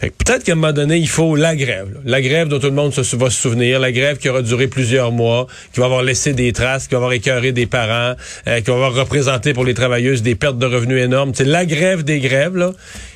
Peut-être 0.00 0.44
qu'à 0.44 0.52
un 0.52 0.56
moment 0.56 0.72
donné, 0.72 0.98
il 0.98 1.08
faut 1.08 1.36
la 1.36 1.54
grève. 1.54 2.00
La 2.04 2.20
grève 2.20 2.48
dont 2.48 2.58
tout 2.58 2.66
le 2.66 2.72
monde 2.72 2.92
se, 2.92 3.16
va 3.16 3.30
se 3.30 3.40
souvenir, 3.40 3.78
la 3.78 3.92
grève 3.92 4.18
qui 4.18 4.28
aura 4.28 4.42
duré 4.42 4.66
plusieurs 4.66 5.12
mois, 5.12 5.46
qui 5.72 5.80
va 5.80 5.86
avoir 5.86 6.02
laissé 6.02 6.32
des 6.32 6.52
traces, 6.52 6.88
qui 6.88 6.94
va 6.94 6.98
avoir 6.98 7.12
écœuré 7.12 7.52
des 7.52 7.66
parents, 7.66 8.14
euh, 8.48 8.60
qui 8.60 8.66
va 8.66 8.74
avoir 8.74 8.94
représenté 8.94 9.54
pour 9.54 9.64
les 9.64 9.74
travailleuses 9.74 10.22
des 10.22 10.34
pertes 10.34 10.58
de 10.58 10.66
revenus 10.66 11.02
énormes. 11.02 11.32
C'est 11.34 11.44
la 11.44 11.64
grève 11.64 12.02
des 12.02 12.18
grèves, 12.18 12.56
là, 12.56 12.72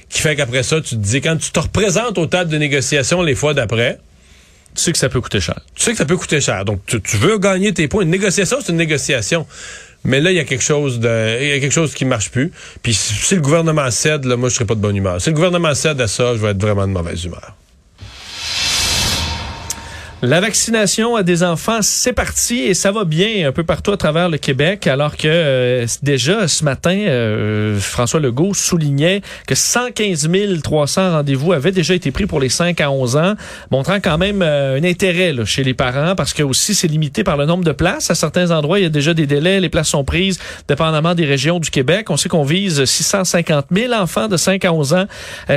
qui 0.08 0.20
fait 0.20 0.36
qu'après 0.36 0.62
ça, 0.62 0.80
tu 0.80 0.90
te 0.90 1.00
dis, 1.00 1.20
quand 1.20 1.36
tu 1.36 1.50
te 1.50 1.60
représentes 1.60 2.18
aux 2.18 2.26
tables 2.26 2.50
de 2.50 2.58
négociation 2.58 3.22
les 3.22 3.34
fois 3.34 3.54
d'après, 3.54 3.98
Tu 4.74 4.82
sais 4.84 4.92
que 4.92 4.98
ça 4.98 5.08
peut 5.08 5.20
coûter 5.20 5.40
cher. 5.40 5.60
tu 5.74 5.82
sais 5.82 5.90
que 5.92 5.96
ça 5.98 6.04
peut 6.04 6.16
coûter 6.16 6.40
cher. 6.40 6.64
Donc, 6.64 6.80
tu, 6.86 7.00
tu 7.02 7.16
veux 7.16 7.38
gagner 7.38 7.74
tes 7.74 7.88
points. 7.88 8.02
Une 8.04 8.10
négociation, 8.10 8.58
c'est 8.60 8.70
une 8.70 8.78
négociation. 8.78 9.46
Mais 10.04 10.20
là, 10.20 10.30
il 10.30 10.36
y 10.36 10.40
a 10.40 10.44
quelque 10.44 10.62
chose 10.62 11.00
de, 11.00 11.38
il 11.40 11.48
y 11.48 11.52
a 11.52 11.58
quelque 11.58 11.72
chose 11.72 11.94
qui 11.94 12.04
marche 12.04 12.30
plus. 12.30 12.52
Puis 12.82 12.94
si, 12.94 13.12
si 13.14 13.34
le 13.34 13.40
gouvernement 13.40 13.90
cède, 13.90 14.24
là, 14.24 14.36
moi, 14.36 14.48
je 14.48 14.54
serai 14.54 14.66
pas 14.66 14.76
de 14.76 14.80
bonne 14.80 14.94
humeur. 14.96 15.20
Si 15.20 15.30
le 15.30 15.34
gouvernement 15.34 15.74
cède 15.74 16.00
à 16.00 16.06
ça, 16.06 16.34
je 16.34 16.38
vais 16.40 16.50
être 16.50 16.60
vraiment 16.60 16.86
de 16.86 16.92
mauvaise 16.92 17.24
humeur. 17.24 17.56
La 20.20 20.40
vaccination 20.40 21.14
à 21.14 21.22
des 21.22 21.44
enfants, 21.44 21.78
c'est 21.80 22.12
parti 22.12 22.58
et 22.58 22.74
ça 22.74 22.90
va 22.90 23.04
bien 23.04 23.46
un 23.46 23.52
peu 23.52 23.62
partout 23.62 23.92
à 23.92 23.96
travers 23.96 24.28
le 24.28 24.36
Québec, 24.36 24.88
alors 24.88 25.16
que 25.16 25.28
euh, 25.28 25.86
déjà 26.02 26.48
ce 26.48 26.64
matin, 26.64 26.90
euh, 26.90 27.78
François 27.78 28.18
Legault 28.18 28.52
soulignait 28.52 29.22
que 29.46 29.54
115 29.54 30.28
300 30.64 31.12
rendez-vous 31.12 31.52
avaient 31.52 31.70
déjà 31.70 31.94
été 31.94 32.10
pris 32.10 32.26
pour 32.26 32.40
les 32.40 32.48
5 32.48 32.80
à 32.80 32.90
11 32.90 33.16
ans, 33.16 33.34
montrant 33.70 34.00
quand 34.02 34.18
même 34.18 34.42
euh, 34.42 34.80
un 34.80 34.82
intérêt 34.82 35.32
chez 35.44 35.62
les 35.62 35.74
parents 35.74 36.16
parce 36.16 36.32
que 36.32 36.42
aussi 36.42 36.74
c'est 36.74 36.88
limité 36.88 37.22
par 37.22 37.36
le 37.36 37.46
nombre 37.46 37.62
de 37.62 37.70
places. 37.70 38.10
À 38.10 38.16
certains 38.16 38.50
endroits, 38.50 38.80
il 38.80 38.82
y 38.82 38.86
a 38.86 38.90
déjà 38.90 39.14
des 39.14 39.28
délais, 39.28 39.60
les 39.60 39.68
places 39.68 39.90
sont 39.90 40.02
prises 40.02 40.40
dépendamment 40.66 41.14
des 41.14 41.26
régions 41.26 41.60
du 41.60 41.70
Québec. 41.70 42.10
On 42.10 42.16
sait 42.16 42.28
qu'on 42.28 42.42
vise 42.42 42.84
650 42.84 43.66
000 43.72 43.92
enfants 43.92 44.26
de 44.26 44.36
5 44.36 44.64
à 44.64 44.72
11 44.72 44.94
ans 44.94 45.06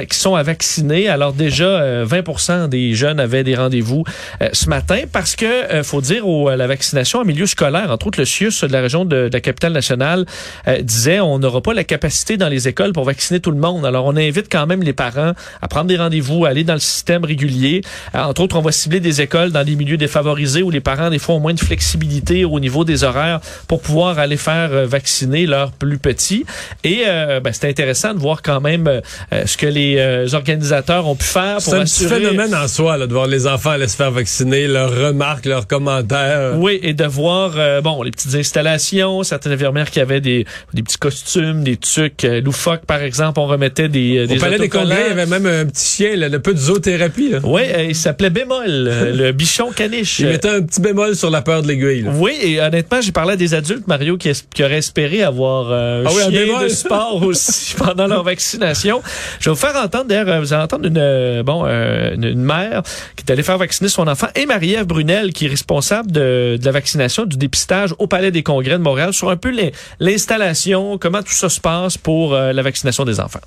qui 0.08 0.20
sont 0.20 0.36
à 0.36 0.44
vacciner. 0.44 1.10
Alors 1.10 1.34
déjà, 1.34 1.64
euh, 1.64 2.06
20% 2.06 2.70
des 2.70 2.94
jeunes 2.94 3.20
avaient 3.20 3.44
des 3.44 3.56
rendez-vous 3.56 4.04
ce 4.52 4.70
matin 4.70 5.02
parce 5.12 5.36
que 5.36 5.46
euh, 5.46 5.84
faut 5.84 6.02
dire 6.02 6.28
au, 6.28 6.50
la 6.50 6.68
vaccination 6.68 7.20
en 7.20 7.26
milieu 7.26 7.46
scolaire, 7.46 7.92
entre 7.92 8.08
autres 8.08 8.20
le 8.20 8.26
CIUS 8.26 8.62
de 8.64 8.72
la 8.72 8.82
région 8.82 9.06
de, 9.06 9.28
de 9.28 9.34
la 9.34 9.40
capitale 9.40 9.74
nationale 9.74 10.26
euh, 10.68 10.82
disait 10.82 11.20
on 11.20 11.40
n'aura 11.40 11.62
pas 11.62 11.74
la 11.74 11.84
capacité 11.84 12.38
dans 12.38 12.50
les 12.50 12.68
écoles 12.68 12.94
pour 12.94 13.04
vacciner 13.06 13.40
tout 13.40 13.52
le 13.52 13.58
monde. 13.58 13.86
Alors 13.86 14.06
on 14.06 14.16
invite 14.16 14.48
quand 14.52 14.68
même 14.68 14.84
les 14.84 14.94
parents 14.94 15.34
à 15.62 15.68
prendre 15.68 15.88
des 15.88 15.98
rendez-vous, 15.98 16.46
à 16.46 16.50
aller 16.50 16.64
dans 16.64 16.74
le 16.74 16.80
système 16.80 17.24
régulier. 17.24 17.82
Euh, 18.16 18.24
entre 18.24 18.42
autres, 18.42 18.58
on 18.58 18.62
va 18.62 18.72
cibler 18.72 19.00
des 19.00 19.22
écoles 19.22 19.52
dans 19.52 19.64
des 19.64 19.76
milieux 19.76 19.98
défavorisés 19.98 20.64
où 20.64 20.70
les 20.70 20.82
parents 20.82 21.10
des 21.10 21.20
fois 21.20 21.36
ont 21.36 21.40
moins 21.40 21.54
de 21.54 21.60
flexibilité 21.60 22.46
au 22.46 22.60
niveau 22.60 22.84
des 22.84 23.04
horaires 23.04 23.40
pour 23.68 23.82
pouvoir 23.82 24.20
aller 24.20 24.38
faire 24.38 24.72
euh, 24.72 24.86
vacciner 24.86 25.46
leurs 25.46 25.72
plus 25.72 25.98
petits. 25.98 26.46
Et 26.84 27.04
euh, 27.08 27.40
ben, 27.40 27.54
c'est 27.54 27.70
intéressant 27.70 28.14
de 28.14 28.20
voir 28.20 28.42
quand 28.42 28.62
même 28.62 28.88
euh, 28.88 29.02
ce 29.46 29.58
que 29.58 29.66
les 29.68 29.98
euh, 29.98 30.28
organisateurs 30.34 31.08
ont 31.08 31.16
pu 31.16 31.26
faire 31.26 31.56
pour 31.56 31.64
C'est 31.64 31.76
un 31.76 31.84
petit 31.84 32.06
phénomène 32.06 32.54
en 32.56 32.68
soi, 32.68 32.98
là, 32.98 33.08
de 33.08 33.14
voir 33.14 33.28
les 33.28 33.48
enfants 33.48 33.72
aller 33.72 33.88
se 33.88 33.96
faire 33.96 34.12
vacciner, 34.12 34.41
leurs 34.46 34.96
remarques, 34.96 35.46
leurs 35.46 35.68
commentaires. 35.68 36.58
Oui, 36.58 36.80
et 36.84 36.94
de 36.94 37.06
voir 37.06 37.54
euh, 37.58 37.82
bon 37.82 38.04
les 38.04 38.12
petites 38.12 38.36
installations, 38.36 39.24
certaines 39.24 39.54
infirmières 39.54 39.90
qui 39.90 40.00
avaient 40.00 40.22
des, 40.22 40.46
des 40.74 40.84
petits 40.84 40.98
costumes, 40.98 41.64
des 41.64 41.78
trucs 41.78 42.24
euh, 42.24 42.42
loufoques 42.42 42.86
par 42.86 43.02
exemple, 43.02 43.40
on 43.40 43.48
remettait 43.48 43.90
des 43.90 44.18
euh, 44.18 44.24
Au 44.24 44.28
des 44.28 44.38
palais 44.38 44.58
des 44.58 44.70
congrès, 44.70 45.04
il 45.06 45.10
y 45.10 45.12
avait 45.12 45.26
même 45.26 45.46
un 45.46 45.66
petit 45.66 45.96
chien, 45.98 46.16
là, 46.16 46.30
le 46.30 46.40
peu 46.40 46.54
de 46.54 46.60
zoothérapie. 46.60 47.34
Oui, 47.44 47.62
euh, 47.74 47.84
il 47.90 47.96
s'appelait 47.96 48.30
Bémol, 48.30 48.66
le 48.68 49.32
bichon 49.32 49.72
caniche. 49.72 50.20
Il 50.20 50.28
mettait 50.28 50.50
un 50.50 50.62
petit 50.62 50.82
bémol 50.82 51.16
sur 51.16 51.30
la 51.30 51.42
peur 51.42 51.62
de 51.62 51.68
l'aiguille. 51.68 52.06
Oui, 52.16 52.34
et 52.42 52.62
honnêtement, 52.62 53.02
j'ai 53.02 53.12
parlé 53.12 53.34
à 53.34 53.36
des 53.36 53.54
adultes, 53.54 53.88
Mario, 53.88 54.18
qui, 54.18 54.32
auraient 54.62 54.78
espéré 54.78 55.24
avoir 55.24 55.72
un 55.72 56.04
Ah 56.06 56.10
oui, 56.14 56.22
un 56.22 56.30
chien 56.30 56.64
de 56.64 56.68
sport 56.70 57.22
aussi 57.26 57.76
pendant 57.76 58.08
leur 58.08 58.24
vaccination. 58.24 59.02
Je 59.40 59.46
vais 59.46 59.52
vous 59.52 59.60
faire 59.60 59.76
entendre, 59.76 60.06
d'ailleurs, 60.06 60.42
vous 60.42 60.54
allez 60.54 60.64
entendre 60.64 60.88
une, 60.88 61.42
bon, 61.44 61.66
une, 61.66 62.24
une 62.24 62.44
mère 62.44 62.84
qui 63.16 63.24
est 63.28 63.32
allée 63.32 63.44
faire 63.44 63.58
vacciner 63.58 63.90
son 63.90 64.08
enfant 64.08 64.28
et 64.36 64.46
Marie-Ève 64.46 64.86
Brunel, 64.86 65.34
qui 65.34 65.46
est 65.46 65.50
responsable 65.50 66.12
de, 66.12 66.60
la 66.62 66.72
vaccination, 66.72 67.26
du 67.26 67.38
dépistage 67.38 67.94
au 68.00 68.08
Palais 68.08 68.32
des 68.32 68.44
Congrès 68.44 68.78
de 68.78 68.84
Montréal, 68.84 69.14
sur 69.14 69.30
un 69.30 69.38
peu 69.38 69.52
l'installation, 70.00 70.98
comment 70.98 71.22
tout 71.22 71.34
ça 71.34 71.50
se 71.50 71.60
passe 71.60 71.98
pour 71.98 72.34
euh, 72.34 72.54
la 72.54 72.62
vaccination 72.62 73.06
des 73.06 73.20
enfants. 73.20 73.40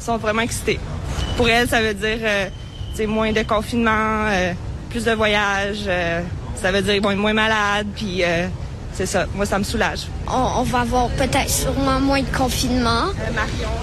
sont 0.00 0.18
vraiment 0.18 0.42
excités. 0.42 0.78
Pour 1.36 1.48
elles, 1.48 1.68
ça 1.68 1.80
veut 1.80 1.94
dire 1.94 2.18
euh, 2.22 3.06
moins 3.06 3.32
de 3.32 3.42
confinement, 3.42 4.26
euh, 4.28 4.52
plus 4.90 5.04
de 5.04 5.12
voyages. 5.12 5.88
ça 6.56 6.72
veut 6.72 6.82
dire 6.82 6.94
qu'ils 6.94 7.02
vont 7.02 7.10
être 7.10 7.18
moins 7.18 7.32
malades, 7.32 7.86
puis 7.94 8.22
c'est 8.94 9.06
ça. 9.06 9.26
Moi, 9.34 9.46
ça 9.46 9.58
me 9.58 9.64
soulage. 9.64 10.00
On, 10.28 10.60
on 10.60 10.62
va 10.62 10.80
avoir 10.80 11.08
peut-être 11.10 11.48
sûrement 11.48 12.00
moins 12.00 12.20
de 12.20 12.36
confinement 12.36 13.06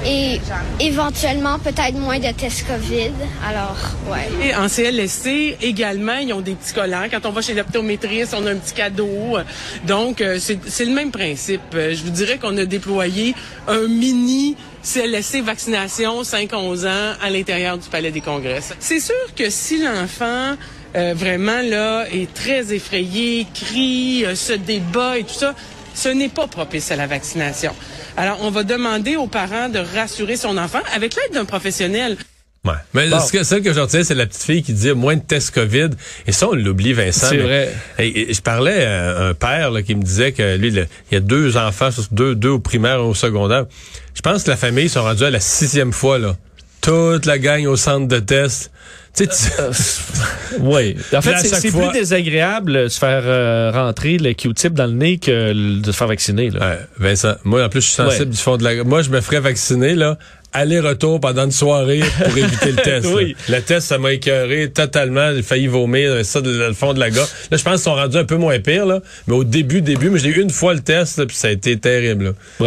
et 0.05 0.39
éventuellement 0.79 1.59
peut-être 1.59 1.95
moins 1.95 2.19
de 2.19 2.31
tests 2.31 2.65
COVID. 2.67 3.11
Alors, 3.47 3.77
ouais. 4.11 4.27
Et 4.47 4.55
en 4.55 4.67
CLSC, 4.67 5.57
également, 5.61 6.17
ils 6.17 6.33
ont 6.33 6.41
des 6.41 6.53
petits 6.53 6.73
collants. 6.73 7.05
Quand 7.11 7.25
on 7.25 7.31
va 7.31 7.41
chez 7.41 7.53
l'optométriste, 7.53 8.35
on 8.37 8.45
a 8.45 8.51
un 8.51 8.57
petit 8.57 8.73
cadeau. 8.73 9.37
Donc, 9.85 10.21
euh, 10.21 10.37
c'est 10.39 10.59
c'est 10.67 10.85
le 10.85 10.93
même 10.93 11.11
principe. 11.11 11.61
Euh, 11.73 11.93
Je 11.93 12.03
vous 12.03 12.11
dirais 12.11 12.37
qu'on 12.37 12.55
a 12.57 12.65
déployé 12.65 13.35
un 13.67 13.87
mini 13.87 14.55
CLSC 14.83 15.41
vaccination 15.41 16.21
5-11 16.21 16.87
ans 16.87 17.13
à 17.21 17.29
l'intérieur 17.29 17.77
du 17.77 17.89
Palais 17.89 18.11
des 18.11 18.21
Congrès. 18.21 18.61
C'est 18.79 18.99
sûr 18.99 19.15
que 19.35 19.49
si 19.49 19.83
l'enfant 19.83 20.55
euh, 20.95 21.13
vraiment 21.15 21.61
là 21.61 22.05
est 22.11 22.33
très 22.33 22.73
effrayé, 22.73 23.45
crie, 23.53 24.23
euh, 24.25 24.35
se 24.35 24.53
débat 24.53 25.17
et 25.17 25.23
tout 25.23 25.33
ça, 25.33 25.53
ce 25.93 26.09
n'est 26.09 26.29
pas 26.29 26.47
propice 26.47 26.91
à 26.91 26.95
la 26.95 27.07
vaccination. 27.07 27.73
Alors, 28.17 28.39
on 28.41 28.49
va 28.51 28.63
demander 28.63 29.15
aux 29.15 29.27
parents 29.27 29.69
de 29.69 29.79
rassurer 29.79 30.35
son 30.35 30.57
enfant 30.57 30.79
avec 30.93 31.15
l'aide 31.15 31.33
d'un 31.33 31.45
professionnel. 31.45 32.17
Ouais. 32.65 32.73
Mais 32.93 33.07
Bon. 33.09 33.19
ce 33.21 33.31
que, 33.31 33.43
celle 33.43 33.61
que 33.63 33.69
retiens, 33.69 34.03
c'est 34.03 34.15
la 34.15 34.25
petite 34.25 34.43
fille 34.43 34.63
qui 34.63 34.73
dit 34.73 34.91
moins 34.91 35.15
de 35.15 35.21
tests 35.21 35.51
COVID. 35.51 35.91
Et 36.27 36.33
ça, 36.33 36.49
on 36.49 36.55
l'oublie, 36.55 36.91
Vincent. 36.91 37.27
C'est 37.29 37.37
mais- 37.37 37.43
vrai. 37.43 37.73
Et- 37.99 38.31
et 38.31 38.33
je 38.33 38.41
parlais 38.41 38.83
à 38.85 39.27
un 39.27 39.33
père 39.33 39.71
là, 39.71 39.81
qui 39.81 39.95
me 39.95 40.03
disait 40.03 40.33
que 40.33 40.57
lui, 40.57 40.69
le- 40.71 40.87
il 41.09 41.13
y 41.13 41.17
a 41.17 41.21
deux 41.21 41.55
enfants, 41.55 41.89
deux, 42.11 42.35
deux 42.35 42.49
au 42.49 42.59
primaire, 42.59 42.95
un 42.99 43.03
au 43.03 43.13
secondaire. 43.13 43.65
Je 44.13 44.21
pense 44.21 44.43
que 44.43 44.49
la 44.49 44.57
famille 44.57 44.85
ils 44.85 44.89
sont 44.89 45.03
rendus 45.03 45.23
à 45.23 45.29
la 45.29 45.39
sixième 45.39 45.93
fois, 45.93 46.19
là. 46.19 46.35
Toute 46.81 47.25
la 47.25 47.37
gang 47.39 47.65
au 47.65 47.77
centre 47.77 48.07
de 48.07 48.19
test. 48.19 48.71
Tu 49.19 49.27
tu- 49.27 50.57
Oui. 50.59 50.95
En 51.15 51.21
fait, 51.21 51.35
c'est 51.39 51.69
fois- 51.69 51.89
plus 51.89 51.99
désagréable 51.99 52.83
de 52.83 52.87
se 52.87 52.97
faire 52.99 53.23
euh, 53.25 53.71
rentrer 53.73 54.17
le 54.17 54.33
Q-tip 54.33 54.73
dans 54.73 54.85
le 54.87 54.93
nez 54.93 55.17
que 55.17 55.79
de 55.79 55.85
se 55.91 55.95
faire 55.95 56.07
vacciner. 56.07 56.49
Là. 56.49 56.59
Ouais, 56.69 56.79
Vincent, 56.97 57.33
moi, 57.43 57.63
en 57.63 57.69
plus, 57.69 57.81
je 57.81 57.85
suis 57.87 57.95
sensible 57.95 58.23
Ouais. 58.25 58.29
du 58.31 58.37
fond 58.37 58.57
de 58.57 58.63
la... 58.63 58.83
Moi, 58.83 59.01
je 59.01 59.09
me 59.09 59.21
ferais 59.21 59.39
vacciner, 59.39 59.93
là, 59.95 60.17
aller-retour 60.51 61.19
pendant 61.19 61.45
une 61.45 61.51
soirée 61.51 62.01
pour 62.23 62.35
éviter 62.37 62.71
le 62.71 62.77
test. 62.83 63.07
Oui. 63.13 63.35
Le 63.49 63.61
test, 63.61 63.87
ça 63.87 63.97
m'a 63.99 64.13
écœuré 64.13 64.71
totalement. 64.71 65.31
J'ai 65.35 65.43
failli 65.43 65.67
vomir, 65.67 66.09
j'avais 66.09 66.23
ça 66.23 66.41
dans 66.41 66.49
le 66.49 66.73
fond 66.73 66.93
de 66.93 66.99
la 66.99 67.11
gorge. 67.11 67.29
Là, 67.51 67.57
je 67.57 67.63
pense 67.63 67.73
qu'ils 67.75 67.83
sont 67.83 67.95
rendus 67.95 68.17
un 68.17 68.25
peu 68.25 68.37
moins 68.37 68.57
pires, 68.59 68.85
là. 68.87 68.99
Mais 69.27 69.35
au 69.35 69.43
début, 69.43 69.81
début, 69.81 70.09
mais 70.09 70.19
j'ai 70.19 70.29
eu 70.29 70.41
une 70.41 70.49
fois 70.49 70.73
le 70.73 70.79
test, 70.81 71.17
là, 71.19 71.25
puis 71.27 71.35
ça 71.37 71.49
a 71.49 71.51
été 71.51 71.77
terrible, 71.77 72.25
là. 72.59 72.65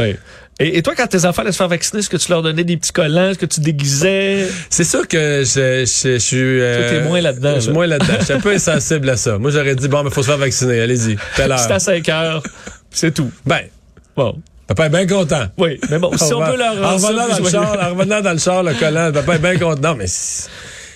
Et, 0.61 0.79
et 0.79 0.83
toi, 0.83 0.95
quand 0.97 1.07
tes 1.07 1.25
enfants 1.25 1.43
allaient 1.43 1.51
se 1.53 1.57
faire 1.57 1.69
vacciner, 1.69 2.01
est-ce 2.01 2.11
que 2.11 2.17
tu 2.17 2.31
leur 2.31 2.43
donnais 2.43 2.63
des 2.65 2.77
petits 2.77 2.93
collants? 2.93 3.31
Est-ce 3.31 3.39
que 3.39 3.47
tu 3.47 3.61
déguisais? 3.61 4.47
C'est 4.71 4.85
sûr 4.85 5.09
que 5.09 5.43
je, 5.45 5.85
je, 5.87 6.13
je 6.13 6.19
suis... 6.19 6.37
euh, 6.61 6.89
Toi, 6.91 6.99
t'es 6.99 7.05
moins 7.09 7.21
là-dedans, 7.21 7.55
Je 7.57 7.61
suis 7.61 7.69
là. 7.69 7.75
moins 7.75 7.87
là-dedans. 7.87 8.15
Je 8.21 8.25
suis 8.25 8.35
un 8.35 8.41
peu 8.41 8.53
insensible 8.55 9.09
à 9.11 9.17
ça. 9.17 9.39
Moi, 9.39 9.51
j'aurais 9.51 9.75
dit, 9.75 9.89
bon, 9.89 10.03
mais 10.05 10.11
faut 10.11 10.23
se 10.23 10.29
faire 10.29 10.39
vacciner. 10.39 10.81
Allez-y. 10.81 11.17
C'est 11.37 11.51
à 11.51 11.79
5 11.79 12.09
heures. 12.11 12.43
C'est 12.91 13.13
tout. 13.13 13.31
Ben, 13.47 13.61
Bon. 14.15 14.37
papa 14.69 14.87
est 14.87 14.91
bien 14.91 15.07
content. 15.07 15.47
Oui, 15.57 15.81
mais 15.91 15.99
bon, 15.99 16.15
si 16.17 16.33
on 16.35 16.45
peut 16.45 16.57
leur 16.57 16.75
en 16.85 16.97
revenant, 16.97 17.29
dans 17.29 17.39
le 17.45 17.51
char, 17.51 17.79
en 17.81 17.95
revenant 17.95 18.21
dans 18.21 18.33
le 18.33 18.39
char, 18.39 18.63
le 18.63 18.75
collant, 18.75 19.11
papa 19.13 19.37
est 19.37 19.39
bien 19.39 19.57
content. 19.59 19.81
Non, 19.91 19.95
mais... 19.97 20.07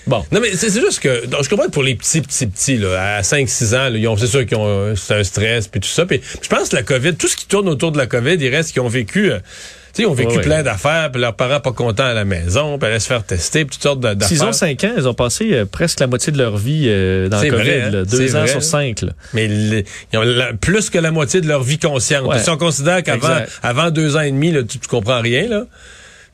Bon. 0.07 0.25
Non, 0.33 0.41
mais 0.41 0.55
c'est 0.55 0.71
c'est 0.71 0.81
juste 0.81 1.01
que 1.01 1.27
donc, 1.27 1.43
je 1.43 1.49
comprends 1.49 1.67
que 1.67 1.71
pour 1.73 1.83
les 1.83 1.95
petits, 1.97 2.21
petits, 2.21 2.47
petits, 2.47 2.77
là, 2.77 3.17
à 3.17 3.23
5-6 3.23 3.75
ans, 3.75 3.89
là, 3.89 3.99
ils 3.99 4.07
ont- 4.07 4.17
c'est 4.17 4.27
sûr 4.29 4.47
qu'ils 4.47 4.57
ont 4.57 4.67
euh, 4.67 4.95
c'est 4.95 5.15
un 5.15 5.25
stress 5.25 5.67
puis 5.69 5.81
tout 5.81 5.89
ça. 5.89 6.07
Puis 6.07 6.21
je 6.43 6.49
pense 6.49 6.69
que 6.69 6.77
la 6.77 6.83
COVID, 6.83 7.15
tout 7.17 7.27
ce 7.29 7.37
qui 7.37 7.47
tourne 7.47 7.69
autour 7.69 7.91
de 7.93 7.99
la 7.99 8.07
COVID, 8.07 8.35
il 8.39 8.49
reste 8.55 8.73
qu'ils 8.73 8.83
ont 8.83 8.89
vécu. 8.89 9.33
euh, 9.33 9.39
tu 9.39 10.03
sais, 10.03 10.09
ils 10.09 10.11
ont 10.11 10.15
vécu 10.15 10.33
Ouais, 10.33 10.37
ouais. 10.37 10.43
plein 10.43 10.63
d'affaires, 10.63 11.11
puis 11.11 11.21
leurs 11.23 11.35
parents 11.35 11.59
pas 11.59 11.73
contents 11.73 12.05
à 12.05 12.13
la 12.13 12.27
maison, 12.27 12.79
puis 12.79 12.87
allaient 12.87 13.01
se 13.01 13.07
faire 13.07 13.25
tester, 13.25 13.65
puis 13.65 13.77
toutes 13.77 13.83
sortes 13.83 14.01
d'affaires. 14.01 14.29
S'ils 14.29 14.45
ont 14.45 14.53
5 14.53 14.85
ans, 14.85 14.93
ils 14.97 15.09
ont 15.09 15.15
passé 15.15 15.55
euh, 15.55 15.65
presque 15.65 16.01
la 16.01 16.07
moitié 16.07 16.33
de 16.33 16.39
leur 16.39 16.57
vie 16.59 16.85
euh, 16.87 17.29
dans 17.31 17.41
le 17.41 17.49
COVID. 17.51 17.63
vrai, 17.63 17.81
hein? 17.81 17.91
là. 17.91 18.05
Deux 18.05 18.37
ans 18.37 18.41
vrai. 18.41 18.49
sur 18.49 18.63
cinq. 18.63 19.01
Là. 19.03 19.13
Mais 19.33 19.47
ils 19.47 19.85
ont 20.19 20.23
la- 20.23 20.53
plus 20.53 20.91
que 20.91 20.99
la 20.99 21.11
moitié 21.13 21.41
de 21.41 21.49
leur 21.49 21.63
vie 21.63 21.79
consciente. 21.79 22.27
Ouais. 22.27 22.39
Si 22.41 22.51
on 22.51 22.59
considère 22.59 23.03
qu'avant 23.03 23.39
avant 23.63 23.91
deux 23.91 24.17
ans 24.17 24.21
et 24.21 24.31
demi, 24.31 24.53
là, 24.53 24.63
tu, 24.63 24.79
tu 24.79 24.87
comprends 24.87 25.21
rien, 25.23 25.49
là. 25.49 25.65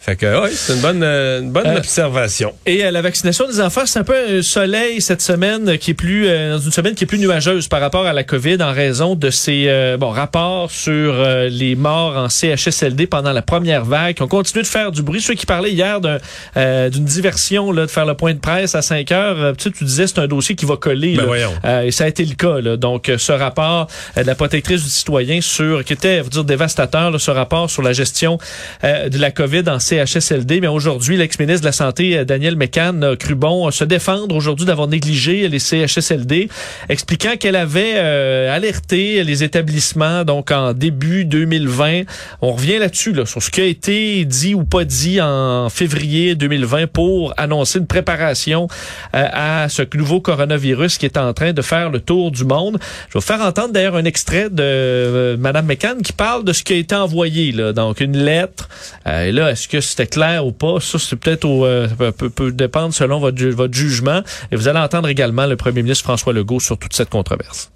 Fait 0.04 0.16
que, 0.16 0.42
ouais, 0.42 0.50
c'est 0.50 0.73
une 0.75 0.80
bonne, 0.80 1.02
euh, 1.04 1.40
une 1.40 1.52
bonne 1.52 1.64
Euh, 1.66 1.76
observation. 1.78 2.52
Et 2.66 2.85
euh, 2.85 2.90
la 2.90 3.02
vaccination 3.02 3.47
des 3.47 3.61
enfants, 3.61 3.82
c'est 3.87 4.00
un 4.00 4.04
peu 4.04 4.16
un 4.16 4.42
soleil 4.42 5.00
cette 5.00 5.23
semaine 5.23 5.78
qui 5.78 5.92
est 5.92 5.94
plus 5.94 6.26
euh, 6.26 6.54
dans 6.54 6.59
une 6.59 6.73
semaine 6.73 6.97
qui 6.97 7.04
est 7.04 7.06
plus 7.06 7.21
nuageuse 7.21 7.68
par 7.68 7.80
rapport 7.80 8.04
à 8.04 8.12
la 8.12 8.25
COVID 8.25 8.61
en 8.61 8.73
raison 8.73 9.14
de 9.14 9.30
ces 9.30 9.66
euh, 9.68 9.97
bon 9.97 10.11
rapports 10.11 10.73
sur 10.73 11.14
euh, 11.14 11.49
les 11.49 11.76
morts 11.76 12.16
en 12.16 12.28
CHSLD 12.28 13.06
pendant 13.06 13.30
la 13.32 13.42
première 13.42 13.85
vague. 13.85 14.16
qui 14.16 14.23
ont 14.23 14.28
continué 14.28 14.62
de 14.62 14.66
faire 14.68 14.90
du 14.90 15.02
bruit. 15.02 15.21
Ceux 15.21 15.35
qui 15.35 15.47
parlaient 15.47 15.71
hier 15.71 16.00
d'un, 16.00 16.18
euh, 16.56 16.90
d'une 16.90 17.04
diversion 17.04 17.71
là, 17.71 17.82
de 17.87 17.90
faire 17.90 18.04
le 18.04 18.14
point 18.14 18.35
de 18.35 18.40
presse 18.40 18.75
à 18.75 18.82
5 18.82 19.12
heures, 19.12 19.56
tu, 19.56 19.64
sais, 19.64 19.71
tu 19.71 19.85
disais 19.85 20.09
c'est 20.09 20.18
un 20.18 20.26
dossier 20.26 20.56
qui 20.56 20.64
va 20.66 20.76
coller. 20.76 21.12
Ben 21.14 21.23
là. 21.23 21.26
voyons. 21.28 21.52
Euh, 21.64 21.82
et 21.82 21.92
ça 21.92 22.04
a 22.04 22.09
été 22.09 22.25
le 22.25 22.35
cas. 22.35 22.61
Là. 22.61 22.76
Donc, 22.76 23.09
ce 23.16 23.30
rapport 23.30 23.87
de 24.16 24.23
la 24.23 24.35
protectrice 24.35 24.82
du 24.82 24.90
citoyen 24.90 25.40
sur 25.40 25.85
qui 25.85 25.92
était, 25.92 26.25
faut 26.25 26.28
dire, 26.30 26.42
dévastateur, 26.42 27.12
là, 27.12 27.21
ce 27.21 27.30
rapport 27.30 27.71
sur 27.71 27.82
la 27.82 27.92
gestion 27.92 28.38
euh, 28.82 29.09
de 29.09 29.18
la 29.18 29.30
COVID 29.30 29.62
en 29.68 29.78
CHSLD. 29.78 29.91
Mais 29.92 30.68
aujourd'hui, 30.68 31.18
l'ex-ministre 31.18 31.61
de 31.61 31.66
la 31.66 31.72
Santé, 31.72 32.16
euh, 32.16 32.25
Daniel 32.25 32.56
Mécan, 32.56 33.02
a 33.02 33.14
cru 33.14 33.34
bon 33.34 33.68
euh, 33.68 33.70
se 33.70 33.84
défendre 33.84 34.34
aujourd'hui 34.34 34.64
d'avoir 34.64 34.88
négligé 34.88 35.49
les 35.49 35.58
CHSLD, 35.58 36.49
expliquant 36.88 37.37
qu'elle 37.38 37.56
avait 37.56 37.94
euh, 37.96 38.54
alerté 38.54 39.22
les 39.22 39.44
établissements 39.44 40.25
donc 40.25 40.50
en 40.50 40.72
début 40.72 41.26
2020. 41.26 42.02
On 42.40 42.52
revient 42.52 42.78
là-dessus, 42.78 43.12
là, 43.12 43.26
sur 43.26 43.42
ce 43.42 43.50
qui 43.50 43.61
a 43.61 43.66
été 43.66 44.25
dit 44.25 44.54
ou 44.54 44.64
pas 44.64 44.84
dit 44.84 45.20
en 45.20 45.68
février 45.68 46.34
2020 46.34 46.87
pour 46.87 47.34
annoncer 47.37 47.78
une 47.78 47.87
préparation 47.87 48.68
euh, 49.14 49.26
à 49.32 49.68
ce 49.68 49.82
nouveau 49.94 50.20
coronavirus 50.20 50.99
qui 50.99 51.06
est 51.06 51.18
en 51.18 51.32
train 51.32 51.52
de 51.52 51.62
faire 51.62 51.90
le 51.90 52.00
tour 52.00 52.30
du 52.30 52.44
monde. 52.44 52.78
Je 53.08 53.14
vais 53.14 53.20
vous 53.20 53.20
faire 53.20 53.42
entendre 53.42 53.72
d'ailleurs 53.72 53.96
un 53.96 54.04
extrait 54.04 54.49
de 54.49 54.62
euh, 54.62 55.37
Madame 55.37 55.66
McCann 55.66 56.00
qui 56.02 56.12
parle 56.12 56.44
de 56.44 56.52
ce 56.52 56.62
qui 56.62 56.72
a 56.72 56.76
été 56.76 56.94
envoyé, 56.94 57.52
là. 57.52 57.72
donc 57.72 58.00
une 58.00 58.16
lettre. 58.16 58.68
Euh, 59.06 59.26
et 59.26 59.32
là, 59.32 59.50
est-ce 59.50 59.68
que 59.68 59.81
c'était 59.82 60.06
clair 60.06 60.46
ou 60.46 60.52
pas 60.52 60.80
Ça, 60.80 60.98
c'est 60.98 61.16
peut-être 61.16 61.44
au 61.44 61.64
euh, 61.64 61.88
peut, 62.12 62.52
dépendre 62.52 62.94
selon 62.94 63.20
votre, 63.20 63.44
votre 63.46 63.74
jugement. 63.74 64.22
Et 64.50 64.56
vous 64.56 64.68
allez 64.68 64.78
entendre 64.78 65.08
également 65.08 65.46
le 65.46 65.56
Premier 65.56 65.82
ministre 65.82 66.04
François 66.04 66.32
Legault 66.32 66.60
sur 66.60 66.78
toute 66.78 66.94
cette 66.94 67.10
controverse. 67.10 67.70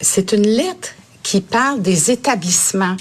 C'est 0.00 0.32
une 0.32 0.46
lettre 0.46 0.94
qui 1.22 1.40
parle 1.40 1.80
des 1.80 2.10
établissements 2.10 2.96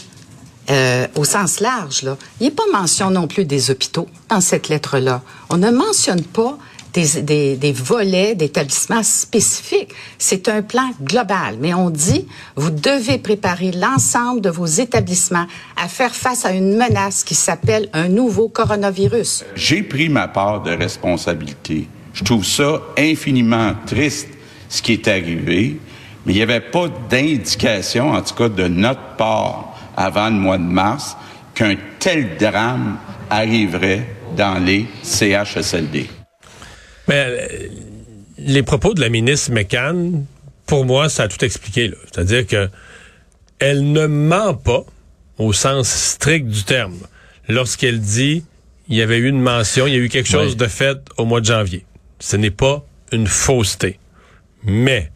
euh, 0.71 1.07
au 1.15 1.25
sens 1.25 1.59
large. 1.59 2.01
Là. 2.03 2.17
Il 2.39 2.47
a 2.47 2.51
pas 2.51 2.63
mention 2.71 3.11
non 3.11 3.27
plus 3.27 3.45
des 3.45 3.69
hôpitaux 3.69 4.07
dans 4.29 4.41
cette 4.41 4.69
lettre-là. 4.69 5.21
On 5.49 5.57
ne 5.57 5.69
mentionne 5.69 6.23
pas 6.23 6.57
des, 6.93 7.21
des, 7.21 7.55
des 7.55 7.71
volets 7.71 8.35
d'établissements 8.35 9.03
spécifiques. 9.03 9.93
C'est 10.17 10.49
un 10.49 10.61
plan 10.61 10.89
global, 11.01 11.57
mais 11.59 11.73
on 11.73 11.89
dit, 11.89 12.27
vous 12.55 12.71
devez 12.71 13.17
préparer 13.17 13.71
l'ensemble 13.71 14.41
de 14.41 14.49
vos 14.49 14.65
établissements 14.65 15.45
à 15.77 15.87
faire 15.87 16.13
face 16.13 16.45
à 16.45 16.51
une 16.51 16.75
menace 16.77 17.23
qui 17.23 17.35
s'appelle 17.35 17.89
un 17.93 18.07
nouveau 18.07 18.49
coronavirus. 18.49 19.45
J'ai 19.55 19.83
pris 19.83 20.09
ma 20.09 20.27
part 20.27 20.63
de 20.63 20.71
responsabilité. 20.71 21.87
Je 22.13 22.23
trouve 22.23 22.45
ça 22.45 22.81
infiniment 22.97 23.73
triste, 23.85 24.27
ce 24.67 24.81
qui 24.81 24.93
est 24.93 25.07
arrivé, 25.07 25.79
mais 26.25 26.33
il 26.33 26.35
n'y 26.35 26.41
avait 26.41 26.61
pas 26.61 26.87
d'indication, 27.09 28.11
en 28.11 28.21
tout 28.21 28.35
cas 28.35 28.49
de 28.49 28.67
notre 28.67 29.15
part, 29.17 29.70
avant 29.97 30.29
le 30.29 30.35
mois 30.35 30.57
de 30.57 30.63
mars, 30.63 31.15
qu'un 31.53 31.75
tel 31.99 32.37
drame 32.37 32.97
arriverait 33.29 34.05
dans 34.37 34.63
les 34.63 34.85
CHSLD. 35.03 36.07
Mais 37.07 37.25
euh, 37.27 37.67
les 38.37 38.63
propos 38.63 38.93
de 38.93 39.01
la 39.01 39.09
ministre 39.09 39.51
McCann, 39.51 40.25
pour 40.65 40.85
moi, 40.85 41.09
ça 41.09 41.23
a 41.23 41.27
tout 41.27 41.43
expliqué. 41.43 41.91
C'est-à-dire 42.05 42.47
que 42.47 42.69
elle 43.59 43.91
ne 43.91 44.07
ment 44.07 44.53
pas 44.55 44.83
au 45.37 45.53
sens 45.53 45.87
strict 45.89 46.47
du 46.47 46.63
terme 46.63 46.97
lorsqu'elle 47.47 47.99
dit 47.99 48.43
il 48.87 48.97
y 48.97 49.01
avait 49.01 49.17
eu 49.17 49.27
une 49.29 49.41
mention, 49.41 49.87
il 49.87 49.93
y 49.93 49.95
a 49.95 49.99
eu 49.99 50.09
quelque 50.09 50.27
chose 50.29 50.51
Oui. 50.51 50.55
de 50.55 50.67
fait 50.67 50.97
au 51.17 51.25
mois 51.25 51.39
de 51.41 51.45
janvier. 51.45 51.85
Ce 52.19 52.35
n'est 52.35 52.51
pas 52.51 52.83
une 53.11 53.27
fausseté. 53.27 53.99
Mais 54.63 55.10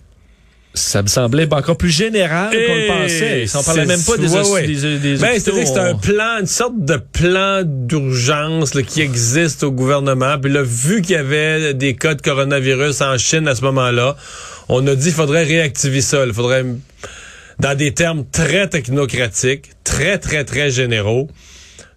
Ça 0.75 1.01
me 1.01 1.07
semblait 1.07 1.51
encore 1.53 1.77
plus 1.77 1.89
général 1.89 2.51
qu'on 2.51 2.57
le 2.57 2.83
Eh, 2.83 2.87
pensait. 2.87 3.45
On 3.57 3.63
parlait 3.63 3.85
même 3.85 4.01
pas 4.03 4.17
des, 4.17 4.27
ouais, 4.27 4.49
ouais. 4.49 4.67
des, 4.67 4.99
des 4.99 5.17
Ben, 5.17 5.39
c'est 5.39 5.77
un 5.77 5.95
plan, 5.95 6.39
une 6.41 6.45
sorte 6.47 6.83
de 6.83 6.97
plan 6.97 7.61
d'urgence 7.65 8.71
qui 8.71 9.01
existe 9.01 9.63
au 9.63 9.71
gouvernement. 9.71 10.37
Puis 10.37 10.51
là, 10.51 10.61
vu 10.63 11.01
qu'il 11.01 11.15
y 11.15 11.19
avait 11.19 11.73
des 11.73 11.95
cas 11.95 12.13
de 12.13 12.21
coronavirus 12.21 13.01
en 13.01 13.17
Chine 13.17 13.47
à 13.47 13.55
ce 13.55 13.61
moment-là, 13.61 14.15
on 14.69 14.85
a 14.87 14.95
dit 14.95 15.05
qu'il 15.05 15.13
faudrait 15.13 15.43
réactiver 15.45 16.01
ça. 16.01 16.25
Il 16.25 16.33
faudrait, 16.33 16.65
dans 17.59 17.77
des 17.77 17.93
termes 17.93 18.25
très 18.29 18.67
technocratiques, 18.67 19.71
très, 19.83 20.17
très, 20.17 20.43
très 20.43 20.71
généraux. 20.71 21.29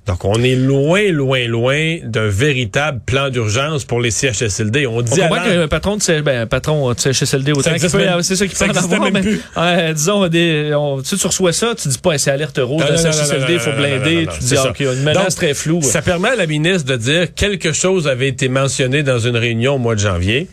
Donc, 0.08 0.24
on 0.24 0.42
est 0.42 0.56
loin, 0.56 1.12
loin, 1.12 1.46
loin 1.46 1.98
d'un 2.02 2.28
véritable 2.28 3.00
plan 3.04 3.28
d'urgence 3.28 3.84
pour 3.84 4.00
les 4.00 4.10
CHSLD. 4.10 4.86
On 4.86 4.96
On 4.96 5.02
dit 5.02 5.10
comprend 5.10 5.34
avant- 5.36 5.44
qu'un 5.44 5.68
patron 5.68 5.96
de 5.98 6.20
ben, 6.22 6.40
un 6.40 6.46
patron 6.46 6.94
de 6.94 6.98
CHSLD 6.98 7.52
autant 7.52 7.74
qu'il 7.74 7.90
peut, 7.90 8.22
c'est 8.22 8.36
ça 8.36 8.46
qui 8.46 8.54
peut 8.54 8.64
en 8.64 8.68
avoir, 8.74 9.12
mais, 9.12 9.22
euh, 9.58 9.92
disons 9.92 10.26
des, 10.28 10.72
on, 10.74 11.02
tu, 11.02 11.10
sais, 11.10 11.16
tu 11.18 11.26
reçois 11.26 11.52
ça, 11.52 11.74
tu 11.74 11.88
dis 11.88 11.98
pas 11.98 12.16
c'est 12.16 12.30
alerte 12.30 12.58
rouge 12.58 12.82
CHSLD, 12.86 13.44
il 13.50 13.52
non, 13.54 13.58
faut 13.60 13.72
blinder, 13.72 14.26
tu 14.32 14.44
dis 14.44 14.54
ah, 14.56 14.70
ok, 14.70 14.76
il 14.80 14.86
y 14.86 14.88
a 14.88 14.92
une 14.94 15.02
menace 15.02 15.24
Donc, 15.24 15.34
très 15.34 15.52
floue. 15.52 15.82
Ça 15.82 16.00
permet 16.00 16.30
à 16.30 16.36
la 16.36 16.46
ministre 16.46 16.88
de 16.90 16.96
dire 16.96 17.34
quelque 17.34 17.72
chose 17.74 18.08
avait 18.08 18.28
été 18.28 18.48
mentionné 18.48 19.02
dans 19.02 19.18
une 19.18 19.36
réunion 19.36 19.74
au 19.74 19.78
mois 19.78 19.94
de 19.94 20.00
janvier, 20.00 20.48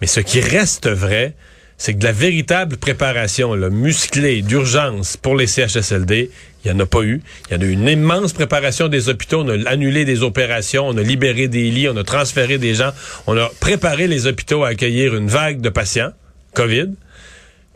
mais 0.00 0.06
ce 0.06 0.20
qui 0.20 0.38
reste 0.40 0.88
vrai, 0.88 1.34
c'est 1.78 1.94
que 1.94 1.98
de 1.98 2.04
la 2.04 2.12
véritable 2.12 2.76
préparation 2.76 3.54
là, 3.54 3.70
musclée, 3.70 4.42
d'urgence 4.42 5.16
pour 5.16 5.36
les 5.36 5.46
CHSLD, 5.46 6.30
il 6.64 6.70
n'y 6.70 6.76
en 6.76 6.80
a 6.80 6.86
pas 6.86 7.02
eu. 7.02 7.20
Il 7.50 7.54
y 7.54 7.58
en 7.58 7.60
a 7.60 7.64
eu 7.64 7.72
une 7.72 7.88
immense 7.88 8.32
préparation 8.32 8.88
des 8.88 9.08
hôpitaux. 9.08 9.40
On 9.40 9.48
a 9.48 9.68
annulé 9.68 10.04
des 10.04 10.22
opérations, 10.22 10.86
on 10.86 10.96
a 10.96 11.02
libéré 11.02 11.48
des 11.48 11.70
lits, 11.70 11.88
on 11.88 11.96
a 11.96 12.04
transféré 12.04 12.58
des 12.58 12.74
gens. 12.74 12.90
On 13.26 13.36
a 13.36 13.50
préparé 13.60 14.06
les 14.06 14.26
hôpitaux 14.26 14.62
à 14.62 14.68
accueillir 14.68 15.16
une 15.16 15.28
vague 15.28 15.60
de 15.60 15.70
patients, 15.70 16.12
COVID. 16.54 16.90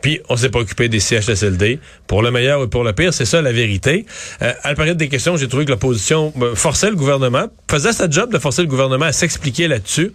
Puis, 0.01 0.21
on 0.29 0.37
s'est 0.37 0.49
pas 0.49 0.59
occupé 0.59 0.89
des 0.89 0.99
CHSLD. 0.99 1.79
Pour 2.05 2.21
le 2.21 2.31
meilleur 2.31 2.61
ou 2.61 2.67
pour 2.67 2.83
le 2.83 2.93
pire, 2.93 3.13
c'est 3.13 3.25
ça 3.25 3.41
la 3.41 3.51
vérité. 3.51 4.05
Euh, 4.41 4.53
à 4.63 4.69
la 4.69 4.75
période 4.75 4.97
des 4.97 5.09
questions, 5.09 5.37
j'ai 5.37 5.47
trouvé 5.47 5.65
que 5.65 5.71
l'opposition 5.71 6.31
euh, 6.41 6.55
forçait 6.55 6.89
le 6.89 6.95
gouvernement, 6.95 7.47
faisait 7.69 7.93
sa 7.93 8.09
job 8.09 8.31
de 8.31 8.37
forcer 8.37 8.61
le 8.61 8.67
gouvernement 8.67 9.05
à 9.05 9.11
s'expliquer 9.11 9.67
là-dessus. 9.67 10.11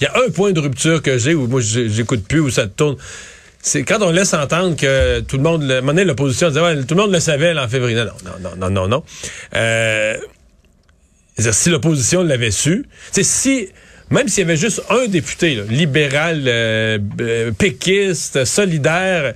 Il 0.00 0.04
y 0.04 0.06
a 0.06 0.12
un 0.26 0.30
point 0.30 0.52
de 0.52 0.60
rupture 0.60 1.02
que 1.02 1.18
j'ai 1.18 1.34
où 1.34 1.46
moi 1.46 1.60
j'écoute 1.60 2.24
plus, 2.26 2.40
où 2.40 2.50
ça 2.50 2.66
tourne 2.66 2.96
c'est 3.64 3.84
quand 3.84 4.02
on 4.02 4.10
laisse 4.10 4.34
entendre 4.34 4.76
que 4.76 5.20
tout 5.20 5.36
le 5.36 5.44
monde, 5.44 5.62
le, 5.62 5.80
l'opposition 6.02 6.50
tout 6.50 6.56
le 6.56 7.00
monde 7.00 7.12
le 7.12 7.20
savait 7.20 7.56
en 7.56 7.68
février. 7.68 7.96
Non, 7.96 8.04
non, 8.24 8.32
non, 8.40 8.56
non, 8.56 8.70
non, 8.70 8.88
non. 8.88 9.04
Euh, 9.54 10.16
si 11.38 11.70
l'opposition 11.70 12.24
l'avait 12.24 12.50
su, 12.50 12.84
c'est 13.12 13.22
si 13.22 13.68
même 14.10 14.28
s'il 14.28 14.42
y 14.42 14.44
avait 14.44 14.56
juste 14.56 14.82
un 14.90 15.06
député 15.06 15.54
là, 15.54 15.62
libéral, 15.70 16.42
euh, 16.46 16.98
euh, 17.20 17.52
péquiste, 17.52 18.44
solidaire, 18.44 19.32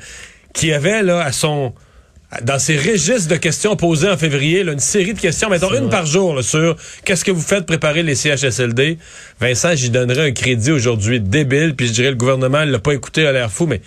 qui 0.53 0.73
avait 0.73 1.03
là 1.03 1.25
à 1.25 1.33
son 1.33 1.73
dans 2.43 2.59
ses 2.59 2.77
registres 2.77 3.29
de 3.29 3.37
questions 3.37 3.77
posées 3.77 4.11
en 4.11 4.17
février, 4.17 4.65
là, 4.65 4.73
une 4.73 4.81
série 4.81 5.15
de 5.15 5.21
questions, 5.21 5.49
mettons 5.49 5.73
une 5.73 5.89
par 5.89 6.07
jour 6.07 6.35
là, 6.35 6.43
sur 6.43 6.77
qu'est-ce 7.05 7.25
que 7.25 7.31
vous 7.31 7.41
faites 7.41 7.67
préparer 7.67 8.03
les 8.03 8.15
CHSLD. 8.15 8.99
Vincent, 9.41 9.75
j'y 9.75 9.91
donnerais 9.91 10.29
un 10.29 10.33
crédit 10.33 10.73
aujourd'hui 10.73 11.21
débile, 11.21 11.75
puis 11.77 11.87
je 11.87 11.93
dirais 11.93 12.11
le 12.11 12.17
gouvernement 12.17 12.65
l'a 12.65 12.79
pas 12.79 12.95
écouté 12.95 13.27
à 13.27 13.33
l'air 13.33 13.51
fou, 13.51 13.67
mais 13.67 13.81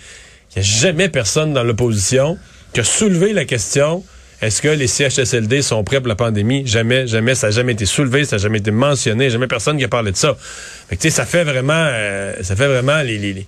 il 0.56 0.60
n'y 0.60 0.66
a 0.66 0.70
jamais 0.70 1.08
personne 1.08 1.52
dans 1.52 1.62
l'opposition 1.62 2.38
qui 2.72 2.80
a 2.80 2.84
soulevé 2.84 3.32
la 3.32 3.44
question 3.44 4.02
est-ce 4.42 4.62
que 4.62 4.68
les 4.68 4.86
CHSLD 4.86 5.60
sont 5.60 5.84
prêts 5.84 6.00
pour 6.00 6.08
la 6.08 6.14
pandémie? 6.14 6.66
Jamais, 6.66 7.06
jamais, 7.06 7.34
ça 7.34 7.48
n'a 7.48 7.50
jamais 7.50 7.72
été 7.72 7.84
soulevé, 7.84 8.24
ça 8.24 8.36
n'a 8.36 8.42
jamais 8.42 8.58
été 8.58 8.70
mentionné, 8.70 9.28
jamais 9.28 9.46
personne 9.46 9.76
qui 9.76 9.84
a 9.84 9.88
parlé 9.88 10.12
de 10.12 10.16
ça. 10.16 10.34
Fait 10.88 10.96
que, 10.96 11.10
ça 11.10 11.26
fait 11.26 11.44
vraiment, 11.44 11.74
euh, 11.74 12.34
ça 12.40 12.56
fait 12.56 12.66
vraiment 12.66 13.02
les, 13.02 13.18
les, 13.18 13.46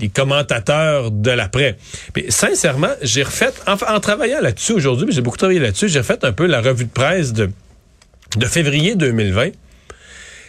les 0.00 0.08
commentateurs 0.08 1.10
de 1.10 1.30
l'après. 1.30 1.76
Puis 2.12 2.26
sincèrement, 2.28 2.90
j'ai 3.02 3.22
refait, 3.22 3.52
en, 3.66 3.74
en 3.74 4.00
travaillant 4.00 4.40
là-dessus 4.40 4.72
aujourd'hui, 4.72 5.06
j'ai 5.10 5.22
beaucoup 5.22 5.36
travaillé 5.36 5.60
là-dessus, 5.60 5.88
j'ai 5.88 6.00
refait 6.00 6.24
un 6.24 6.32
peu 6.32 6.46
la 6.46 6.60
revue 6.60 6.84
de 6.84 6.90
presse 6.90 7.32
de, 7.32 7.50
de 8.36 8.46
février 8.46 8.94
2020. 8.96 9.50
Tu 9.50 9.54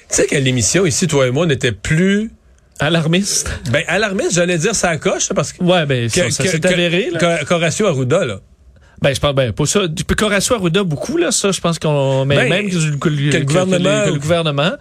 sais 0.10 0.26
qu'à 0.26 0.40
l'émission, 0.40 0.86
ici, 0.86 1.08
toi 1.08 1.28
et 1.28 1.32
moi, 1.32 1.46
n'était 1.46 1.72
plus 1.72 2.32
Alarmiste? 2.80 3.50
Ben, 3.72 3.84
alarmiste, 3.88 4.34
j'allais 4.34 4.58
dire 4.58 4.76
ça 4.76 4.98
coche, 4.98 5.30
parce 5.34 5.54
que. 5.54 5.64
Ouais, 5.64 5.86
ben, 5.86 6.10
ça, 6.10 6.30
s'est 6.30 6.66
avéré, 6.66 7.10
là. 7.12 7.40
Horacio 7.50 7.88
Arruda, 7.88 8.26
là. 8.26 8.40
Ben, 9.02 9.14
je 9.14 9.20
pense, 9.20 9.34
ben, 9.34 9.52
pour 9.52 9.68
ça, 9.68 9.82
Horacio 10.22 10.56
Arruda, 10.56 10.84
beaucoup, 10.84 11.18
là, 11.18 11.32
ça, 11.32 11.52
je 11.52 11.60
pense 11.60 11.80
qu'on, 11.80 12.26
mais 12.26 12.36
ben, 12.36 12.50
même 12.50 12.70
que, 12.70 12.76
le, 12.76 13.44
gouvernement. 13.44 14.06
le 14.06 14.20
gouvernement. 14.20 14.74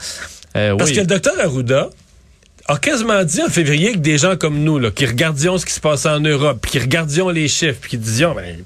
Euh, 0.57 0.77
parce 0.77 0.91
que 0.91 1.01
le 1.01 1.07
docteur 1.07 1.35
Arruda, 1.41 1.91
a 2.69 2.79
quasiment 2.79 3.23
dit 3.25 3.43
en 3.43 3.49
février 3.49 3.93
que 3.93 3.99
des 3.99 4.19
gens 4.19 4.37
comme 4.37 4.63
nous, 4.63 4.79
là, 4.79 4.91
qui 4.91 5.07
regardions 5.07 5.59
ce 5.59 5.67
qui 5.67 5.73
se 5.73 5.81
passait 5.81 6.09
en 6.09 6.21
Europe, 6.21 6.67
qui 6.67 6.79
regardions 6.79 7.29
les 7.29 7.49
chiffres, 7.49 7.79
puis 7.81 7.91
qui 7.91 7.99
disions, 7.99 8.35
ben, 8.35 8.57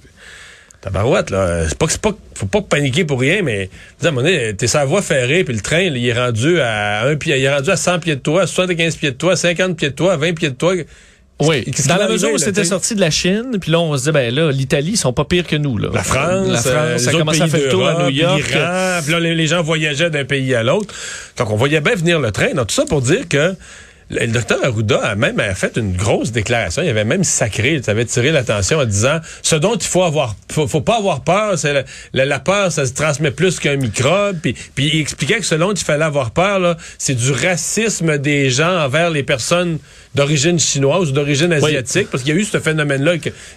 Tabarouette, 0.80 1.28
là, 1.28 1.68
c'est 1.68 1.76
pas 1.76 1.86
que 1.86 1.92
c'est 1.92 2.00
pas, 2.00 2.12
faut 2.34 2.46
pas 2.46 2.62
paniquer 2.62 3.04
pour 3.04 3.20
rien, 3.20 3.42
mais, 3.42 3.68
à 4.02 4.08
un 4.08 4.10
moment 4.12 4.22
donné, 4.22 4.54
t'es 4.54 4.66
la 4.72 4.86
voie 4.86 5.02
ferrée, 5.02 5.44
puis 5.44 5.54
le 5.54 5.60
train, 5.60 5.80
il 5.80 6.06
est 6.06 6.12
rendu 6.14 6.58
à 6.60 7.04
un 7.04 7.16
pied, 7.16 7.36
il 7.36 7.44
est 7.44 7.54
rendu 7.54 7.70
à 7.70 7.76
100 7.76 7.98
pieds 7.98 8.16
de 8.16 8.20
toi, 8.20 8.42
à 8.42 8.46
75 8.46 8.96
pieds 8.96 9.10
de 9.10 9.16
toi, 9.16 9.32
à 9.32 9.36
50 9.36 9.76
pieds 9.76 9.90
de 9.90 9.94
toi, 9.94 10.14
à 10.14 10.16
20 10.16 10.32
pieds 10.32 10.48
de 10.48 10.54
toi. 10.54 10.74
Oui, 11.40 11.64
dans 11.88 11.96
la 11.96 12.08
mesure 12.08 12.32
où 12.32 12.38
c'était 12.38 12.64
sorti 12.64 12.94
de 12.94 13.00
la 13.00 13.10
Chine, 13.10 13.56
puis 13.60 13.70
là, 13.70 13.80
on 13.80 13.96
se 13.96 14.04
dit, 14.04 14.10
ben 14.10 14.34
là, 14.34 14.50
l'Italie, 14.50 14.92
ils 14.92 14.96
sont 14.96 15.12
pas 15.12 15.24
pires 15.24 15.46
que 15.46 15.56
nous. 15.56 15.78
Là. 15.78 15.88
La 15.92 16.02
France, 16.02 16.48
la 16.48 16.58
France 16.58 17.02
ça 17.02 17.12
commence 17.12 17.40
à 17.40 17.48
faire 17.48 17.60
le 17.60 17.68
tour 17.70 17.86
à 17.86 18.02
New 18.02 18.10
York. 18.10 18.42
puis 18.44 19.12
là, 19.12 19.20
les, 19.20 19.34
les 19.34 19.46
gens 19.46 19.62
voyageaient 19.62 20.10
d'un 20.10 20.24
pays 20.24 20.54
à 20.54 20.62
l'autre. 20.62 20.94
Donc, 21.38 21.50
on 21.50 21.56
voyait 21.56 21.80
bien 21.80 21.94
venir 21.94 22.20
le 22.20 22.30
train. 22.30 22.52
Donc, 22.52 22.68
tout 22.68 22.74
ça 22.74 22.84
pour 22.84 23.00
dire 23.00 23.26
que 23.26 23.54
le, 24.10 24.26
docteur 24.26 24.58
Arruda 24.64 24.98
a 24.98 25.14
même 25.14 25.40
fait 25.54 25.76
une 25.76 25.96
grosse 25.96 26.32
déclaration. 26.32 26.82
Il 26.82 26.88
avait 26.88 27.04
même 27.04 27.24
sacré, 27.24 27.74
il 27.74 27.90
avait 27.90 28.04
tiré 28.04 28.32
l'attention 28.32 28.78
en 28.78 28.84
disant 28.84 29.20
ce 29.42 29.56
dont 29.56 29.76
il 29.76 29.86
faut 29.86 30.02
avoir, 30.02 30.34
faut, 30.50 30.66
faut 30.66 30.80
pas 30.80 30.98
avoir 30.98 31.22
peur. 31.22 31.58
C'est 31.58 31.84
la, 32.12 32.38
peur, 32.40 32.72
ça 32.72 32.86
se 32.86 32.92
transmet 32.92 33.30
plus 33.30 33.58
qu'un 33.58 33.76
microbe. 33.76 34.38
Puis, 34.42 34.54
puis 34.74 34.90
il 34.94 35.00
expliquait 35.00 35.38
que 35.38 35.46
ce 35.46 35.54
dont 35.54 35.72
il 35.72 35.84
fallait 35.84 36.04
avoir 36.04 36.32
peur, 36.32 36.76
c'est 36.98 37.14
du 37.14 37.30
racisme 37.30 38.18
des 38.18 38.50
gens 38.50 38.84
envers 38.84 39.10
les 39.10 39.22
personnes 39.22 39.78
d'origine 40.14 40.58
chinoise 40.58 41.10
ou 41.10 41.12
d'origine 41.12 41.52
asiatique, 41.52 42.08
parce 42.10 42.24
qu'il 42.24 42.34
y 42.34 42.36
a 42.36 42.40
eu 42.40 42.44
ce 42.44 42.58
phénomène-là 42.58 43.12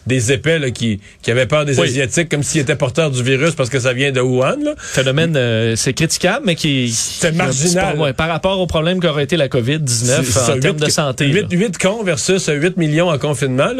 des 0.05 0.31
épais 0.31 0.71
qui, 0.71 0.99
qui 1.21 1.31
avaient 1.31 1.47
peur 1.47 1.65
des 1.65 1.79
Asiatiques 1.79 2.29
comme 2.29 2.43
s'ils 2.43 2.61
étaient 2.61 2.75
porteurs 2.75 3.09
du 3.09 3.23
virus 3.23 3.55
parce 3.55 3.69
que 3.69 3.79
ça 3.79 3.93
vient 3.93 4.11
de 4.11 4.21
Wuhan. 4.21 4.57
Là. 4.63 4.75
Phénomène, 4.77 5.35
euh, 5.35 5.75
c'est 5.75 5.93
critiquable, 5.93 6.45
mais 6.45 6.55
qui... 6.55 6.91
C'est 6.91 7.31
marginal. 7.31 8.13
par 8.13 8.27
rapport 8.27 8.59
au 8.59 8.67
problème 8.67 8.99
qu'aurait 8.99 9.23
été 9.23 9.35
la 9.35 9.47
COVID-19 9.47 10.42
en 10.49 10.59
termes 10.59 10.77
de 10.77 10.89
santé. 10.89 11.27
8, 11.27 11.47
8 11.51 11.77
cons 11.77 12.03
versus 12.03 12.47
8 12.47 12.77
millions 12.77 13.09
en 13.09 13.17
confinement, 13.17 13.71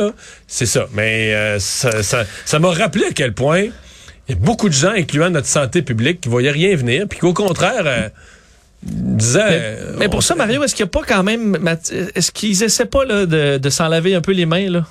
c'est 0.47 0.65
ça. 0.65 0.88
Mais 0.93 1.34
euh, 1.34 1.60
ça 1.60 2.60
m'a 2.60 2.71
rappelé 2.71 3.06
à 3.06 3.12
quel 3.13 3.34
point 3.34 3.67
il 4.28 4.36
y 4.36 4.38
a 4.38 4.41
beaucoup 4.41 4.69
de 4.69 4.73
gens, 4.73 4.91
incluant 4.91 5.30
notre 5.30 5.47
santé 5.47 5.82
publique, 5.82 6.21
qui 6.21 6.30
voyaient 6.30 6.52
rien 6.52 6.76
venir, 6.76 7.08
puis 7.10 7.19
qu'au 7.19 7.34
contraire... 7.34 7.84
Euh, 7.86 8.10
mais, 9.97 10.10
pour 10.10 10.23
ça, 10.23 10.36
Mario, 10.36 10.62
est-ce 10.63 10.76
qu'il 10.76 10.84
n'y 10.84 10.89
a 10.89 10.91
pas 10.91 11.04
quand 11.08 11.23
même. 11.23 11.58
Est-ce 12.15 12.34
qu'ils 12.34 12.63
essaient 12.63 12.86
pas 12.86 13.06
là, 13.06 13.26
de, 13.26 13.58
de 13.58 13.69
s'en 13.69 13.88
laver 13.88 14.13
un 14.13 14.19
peu 14.19 14.34
les 14.34 14.45
mains, 14.45 14.69
là? 14.69 14.84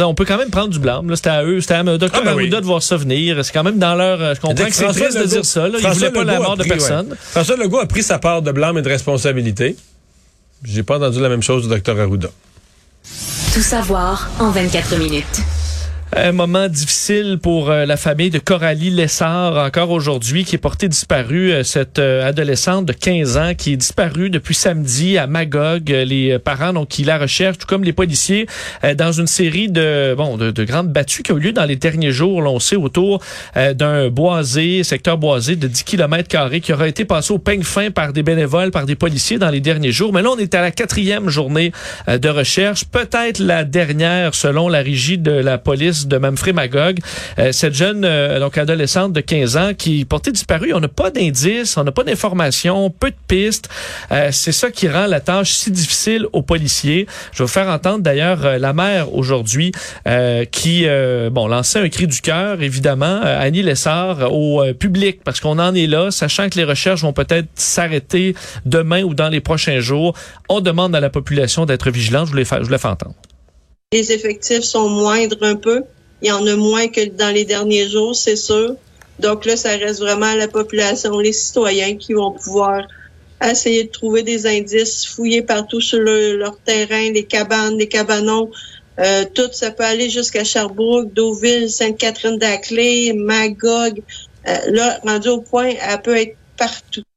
on 0.00 0.14
peut 0.14 0.24
quand 0.24 0.36
même 0.36 0.50
prendre 0.50 0.68
du 0.68 0.78
blâme. 0.78 1.14
C'était 1.16 1.30
à 1.30 1.44
eux, 1.44 1.60
c'était 1.60 1.74
à 1.74 1.82
Dr. 1.82 2.08
Ah, 2.12 2.20
ben 2.22 2.48
de 2.48 2.64
voir 2.64 2.82
ça 2.82 2.96
venir. 2.96 3.42
C'est 3.44 3.52
quand 3.52 3.62
même 3.62 3.78
dans 3.78 3.94
leur. 3.94 4.34
Je 4.34 4.40
comprends 4.40 4.64
que 4.66 4.74
c'est 4.74 4.86
triste 4.86 5.18
de 5.18 5.24
dire 5.24 5.44
ça. 5.44 5.68
Là. 5.68 5.78
Ils 5.80 5.88
voulaient 5.88 6.10
pas 6.10 6.24
la 6.24 6.38
mort 6.38 6.56
de 6.56 6.64
personne. 6.64 7.14
François 7.18 7.56
Legault 7.56 7.78
a 7.78 7.86
pris 7.86 8.02
sa 8.02 8.18
part 8.18 8.42
de 8.42 8.52
blâme 8.52 8.78
et 8.78 8.82
de 8.82 8.88
responsabilité. 8.88 9.76
J'ai 10.64 10.82
pas 10.82 10.96
entendu 10.96 11.20
la 11.20 11.28
même 11.28 11.42
chose 11.42 11.68
du 11.68 11.68
Dr. 11.68 12.00
Arruda. 12.00 12.30
Tout 13.54 13.62
savoir 13.62 14.28
en 14.40 14.50
24 14.50 14.96
minutes. 14.96 15.42
Un 16.16 16.32
moment 16.32 16.68
difficile 16.68 17.38
pour 17.40 17.68
euh, 17.70 17.84
la 17.84 17.98
famille 17.98 18.30
de 18.30 18.38
Coralie 18.38 18.88
Lessard, 18.88 19.58
encore 19.58 19.90
aujourd'hui, 19.90 20.44
qui 20.44 20.54
est 20.54 20.58
portée 20.58 20.88
disparue, 20.88 21.52
euh, 21.52 21.62
cette 21.62 21.98
euh, 21.98 22.26
adolescente 22.26 22.86
de 22.86 22.94
15 22.94 23.36
ans 23.36 23.52
qui 23.54 23.74
est 23.74 23.76
disparue 23.76 24.30
depuis 24.30 24.54
samedi 24.54 25.18
à 25.18 25.26
Magog. 25.26 25.90
Les 25.90 26.38
parents 26.38 26.72
donc 26.72 26.88
qui 26.88 27.04
la 27.04 27.18
recherchent, 27.18 27.58
tout 27.58 27.66
comme 27.66 27.84
les 27.84 27.92
policiers, 27.92 28.46
dans 28.96 29.12
une 29.12 29.26
série 29.26 29.68
de 29.68 30.14
bon 30.16 30.38
de, 30.38 30.50
de, 30.50 30.64
grandes 30.64 30.90
battues 30.90 31.22
qui 31.22 31.32
ont 31.32 31.36
eu 31.36 31.40
lieu 31.40 31.52
dans 31.52 31.66
les 31.66 31.76
derniers 31.76 32.10
jours, 32.10 32.40
l'on 32.40 32.58
sait, 32.58 32.76
autour 32.76 33.22
d'un 33.54 34.08
boisé, 34.08 34.84
secteur 34.84 35.18
boisé 35.18 35.56
de 35.56 35.66
10 35.66 35.84
km 35.84 36.28
carrés 36.28 36.60
qui 36.60 36.72
aura 36.72 36.88
été 36.88 37.04
passé 37.04 37.32
au 37.32 37.38
peigne 37.38 37.62
fin 37.62 37.90
par 37.90 38.12
des 38.12 38.22
bénévoles, 38.22 38.70
par 38.70 38.86
des 38.86 38.94
policiers 38.94 39.38
dans 39.38 39.50
les 39.50 39.60
derniers 39.60 39.92
jours. 39.92 40.12
Mais 40.12 40.22
là, 40.22 40.30
on 40.30 40.38
est 40.38 40.54
à 40.54 40.62
la 40.62 40.70
quatrième 40.70 41.28
journée 41.28 41.72
de 42.06 42.28
recherche, 42.28 42.84
peut-être 42.86 43.40
la 43.40 43.64
dernière 43.64 44.34
selon 44.34 44.68
la 44.68 44.78
régie 44.78 45.18
de 45.18 45.32
la 45.32 45.58
police 45.58 45.97
de 46.06 46.18
Mamfré 46.18 46.52
Magog. 46.52 46.98
Euh, 47.38 47.52
cette 47.52 47.74
jeune 47.74 48.04
euh, 48.04 48.38
donc 48.40 48.58
adolescente 48.58 49.12
de 49.12 49.20
15 49.20 49.56
ans 49.56 49.72
qui 49.76 50.04
portait 50.04 50.32
disparue, 50.32 50.72
on 50.74 50.80
n'a 50.80 50.88
pas 50.88 51.10
d'indices, 51.10 51.76
on 51.76 51.84
n'a 51.84 51.92
pas 51.92 52.04
d'informations, 52.04 52.90
peu 52.90 53.10
de 53.10 53.16
pistes. 53.26 53.68
Euh, 54.12 54.28
c'est 54.32 54.52
ça 54.52 54.70
qui 54.70 54.88
rend 54.88 55.06
la 55.06 55.20
tâche 55.20 55.52
si 55.52 55.70
difficile 55.70 56.26
aux 56.32 56.42
policiers. 56.42 57.06
Je 57.32 57.38
vais 57.38 57.44
vous 57.44 57.52
faire 57.52 57.68
entendre 57.68 58.00
d'ailleurs 58.00 58.58
la 58.58 58.72
mère 58.72 59.14
aujourd'hui 59.14 59.72
qui 60.52 60.86
bon 61.30 61.48
lançait 61.48 61.80
un 61.80 61.88
cri 61.88 62.06
du 62.06 62.20
cœur 62.20 62.62
évidemment 62.62 63.20
Annie 63.22 63.62
Lessard 63.62 64.32
au 64.32 64.62
public 64.74 65.20
parce 65.24 65.40
qu'on 65.40 65.58
en 65.58 65.74
est 65.74 65.86
là, 65.86 66.10
sachant 66.10 66.48
que 66.48 66.56
les 66.56 66.64
recherches 66.64 67.02
vont 67.02 67.12
peut-être 67.12 67.48
s'arrêter 67.54 68.34
demain 68.64 69.02
ou 69.02 69.14
dans 69.14 69.28
les 69.28 69.40
prochains 69.40 69.80
jours. 69.80 70.14
On 70.48 70.60
demande 70.60 70.94
à 70.94 71.00
la 71.00 71.10
population 71.10 71.66
d'être 71.66 71.90
vigilante. 71.90 72.28
Je 72.28 72.44
faire, 72.44 72.58
je 72.58 72.64
voulais 72.64 72.78
faire 72.78 72.92
entendre. 72.92 73.14
Les 73.90 74.12
effectifs 74.12 74.64
sont 74.64 74.90
moindres 74.90 75.42
un 75.42 75.56
peu. 75.56 75.82
Il 76.20 76.28
y 76.28 76.30
en 76.30 76.46
a 76.46 76.56
moins 76.56 76.88
que 76.88 77.08
dans 77.08 77.34
les 77.34 77.46
derniers 77.46 77.88
jours, 77.88 78.14
c'est 78.14 78.36
sûr. 78.36 78.76
Donc 79.18 79.46
là, 79.46 79.56
ça 79.56 79.70
reste 79.70 80.00
vraiment 80.00 80.34
la 80.34 80.46
population, 80.46 81.18
les 81.18 81.32
citoyens 81.32 81.96
qui 81.96 82.12
vont 82.12 82.32
pouvoir 82.32 82.86
essayer 83.42 83.84
de 83.84 83.88
trouver 83.88 84.22
des 84.22 84.46
indices, 84.46 85.06
fouiller 85.06 85.40
partout 85.40 85.80
sur 85.80 86.00
leur 86.00 86.58
terrain, 86.58 87.10
les 87.12 87.24
cabanes, 87.24 87.78
les 87.78 87.88
cabanons. 87.88 88.50
Euh, 88.98 89.24
tout, 89.32 89.50
ça 89.52 89.70
peut 89.70 89.84
aller 89.84 90.10
jusqu'à 90.10 90.44
Sherbrooke, 90.44 91.14
Deauville, 91.14 91.70
Sainte-Catherine-d'Aclay, 91.70 93.14
Magog. 93.14 94.02
Euh, 94.48 94.54
là, 94.66 95.00
rendu 95.02 95.28
au 95.30 95.40
point, 95.40 95.72
elle 95.80 96.02
peut 96.02 96.14
être 96.18 96.36
partout. 96.58 97.07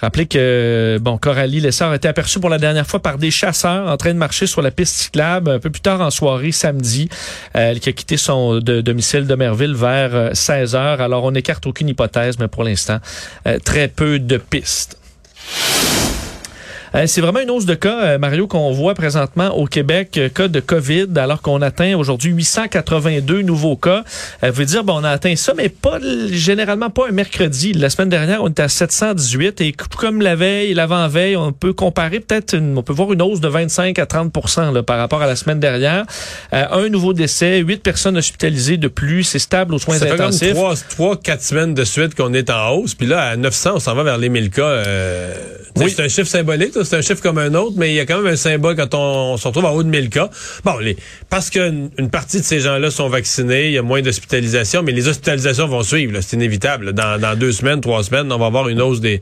Rappelez 0.00 0.26
que 0.26 0.98
bon, 1.00 1.18
Coralie 1.18 1.60
Lessard 1.60 1.90
a 1.90 1.96
été 1.96 2.08
aperçue 2.08 2.38
pour 2.38 2.50
la 2.50 2.58
dernière 2.58 2.86
fois 2.86 3.00
par 3.00 3.18
des 3.18 3.30
chasseurs 3.30 3.88
en 3.88 3.96
train 3.96 4.12
de 4.12 4.18
marcher 4.18 4.46
sur 4.46 4.62
la 4.62 4.70
piste 4.70 4.94
cyclable 4.94 5.50
un 5.50 5.58
peu 5.58 5.70
plus 5.70 5.80
tard 5.80 6.00
en 6.00 6.10
soirée 6.10 6.52
samedi. 6.52 7.08
Euh, 7.56 7.70
elle 7.70 7.80
qui 7.80 7.88
a 7.88 7.92
quitté 7.92 8.16
son 8.16 8.58
domicile 8.60 9.26
de 9.26 9.34
Merville 9.34 9.74
vers 9.74 10.30
16 10.36 10.74
euh, 10.74 10.78
heures. 10.78 11.00
Alors 11.00 11.24
on 11.24 11.32
n'écarte 11.32 11.66
aucune 11.66 11.88
hypothèse, 11.88 12.38
mais 12.38 12.48
pour 12.48 12.64
l'instant, 12.64 12.98
euh, 13.46 13.58
très 13.58 13.88
peu 13.88 14.18
de 14.18 14.36
pistes. 14.36 14.98
Euh, 16.94 17.06
c'est 17.06 17.20
vraiment 17.20 17.40
une 17.40 17.50
hausse 17.50 17.66
de 17.66 17.74
cas, 17.74 18.02
euh, 18.02 18.18
Mario, 18.18 18.46
qu'on 18.46 18.72
voit 18.72 18.94
présentement 18.94 19.48
au 19.56 19.66
Québec, 19.66 20.16
euh, 20.16 20.28
cas 20.28 20.48
de 20.48 20.60
COVID, 20.60 21.06
alors 21.16 21.42
qu'on 21.42 21.62
atteint 21.62 21.96
aujourd'hui 21.96 22.32
882 22.32 23.42
nouveaux 23.42 23.76
cas. 23.76 24.04
Euh, 24.44 24.50
veut 24.50 24.64
dire, 24.64 24.84
bon, 24.84 25.00
on 25.00 25.04
a 25.04 25.10
atteint 25.10 25.36
ça, 25.36 25.52
mais 25.56 25.68
pas 25.68 25.98
généralement 26.30 26.90
pas 26.90 27.08
un 27.08 27.12
mercredi. 27.12 27.72
La 27.72 27.90
semaine 27.90 28.08
dernière, 28.08 28.42
on 28.42 28.48
était 28.48 28.62
à 28.62 28.68
718 28.68 29.60
et 29.60 29.72
comme 29.72 30.22
la 30.22 30.36
veille, 30.36 30.74
l'avant-veille, 30.74 31.36
on 31.36 31.52
peut 31.52 31.72
comparer 31.72 32.20
peut-être, 32.20 32.56
on 32.56 32.82
peut 32.82 32.92
voir 32.92 33.12
une 33.12 33.22
hausse 33.22 33.40
de 33.40 33.48
25 33.48 33.98
à 33.98 34.06
30 34.06 34.32
là, 34.72 34.82
par 34.82 34.98
rapport 34.98 35.22
à 35.22 35.26
la 35.26 35.36
semaine 35.36 35.60
dernière. 35.60 36.04
Un 36.52 36.88
nouveau 36.88 37.12
décès, 37.12 37.58
huit 37.58 37.82
personnes 37.82 38.16
hospitalisées 38.16 38.76
de 38.76 38.88
plus, 38.88 39.24
c'est 39.24 39.38
stable 39.38 39.74
aux 39.74 39.78
soins 39.78 39.98
Ça 39.98 40.06
fait 40.06 40.12
intensifs. 40.12 40.54
comme 40.54 40.74
trois, 40.90 41.16
quatre 41.16 41.42
semaines 41.42 41.74
de 41.74 41.84
suite 41.84 42.14
qu'on 42.14 42.32
est 42.32 42.50
en 42.50 42.70
hausse. 42.70 42.94
Puis 42.94 43.06
là, 43.06 43.22
à 43.22 43.36
900, 43.36 43.72
on 43.74 43.80
s'en 43.80 43.94
va 43.94 44.02
vers 44.02 44.18
les 44.18 44.28
1000 44.28 44.50
cas. 44.50 44.82
Oui. 45.76 45.92
C'est 45.94 46.02
un 46.02 46.08
chiffre 46.08 46.28
symbolique, 46.28 46.72
c'est 46.84 46.96
un 46.96 47.02
chiffre 47.02 47.22
comme 47.22 47.38
un 47.38 47.54
autre, 47.54 47.74
mais 47.76 47.90
il 47.92 47.94
y 47.94 48.00
a 48.00 48.06
quand 48.06 48.20
même 48.20 48.32
un 48.32 48.36
symbole 48.36 48.76
quand 48.76 48.94
on, 48.94 49.36
se 49.36 49.46
retrouve 49.46 49.64
en 49.64 49.72
haut 49.72 49.82
de 49.82 49.88
1000 49.88 50.10
cas. 50.10 50.30
Bon, 50.64 50.74
parce 51.28 51.50
qu'une 51.50 51.90
une 51.98 52.10
partie 52.10 52.40
de 52.40 52.44
ces 52.44 52.60
gens-là 52.60 52.90
sont 52.90 53.08
vaccinés, 53.08 53.66
il 53.66 53.72
y 53.72 53.78
a 53.78 53.82
moins 53.82 54.02
d'hospitalisation, 54.02 54.82
mais 54.82 54.92
les 54.92 55.08
hospitalisations 55.08 55.66
vont 55.66 55.82
suivre. 55.82 56.18
C'est 56.20 56.36
inévitable. 56.36 56.92
dans 56.92 57.38
deux 57.38 57.52
semaines, 57.52 57.80
trois 57.80 58.02
semaines, 58.02 58.30
on 58.32 58.38
va 58.38 58.46
avoir 58.46 58.68
une 58.68 58.80
hausse 58.80 59.00
des, 59.00 59.20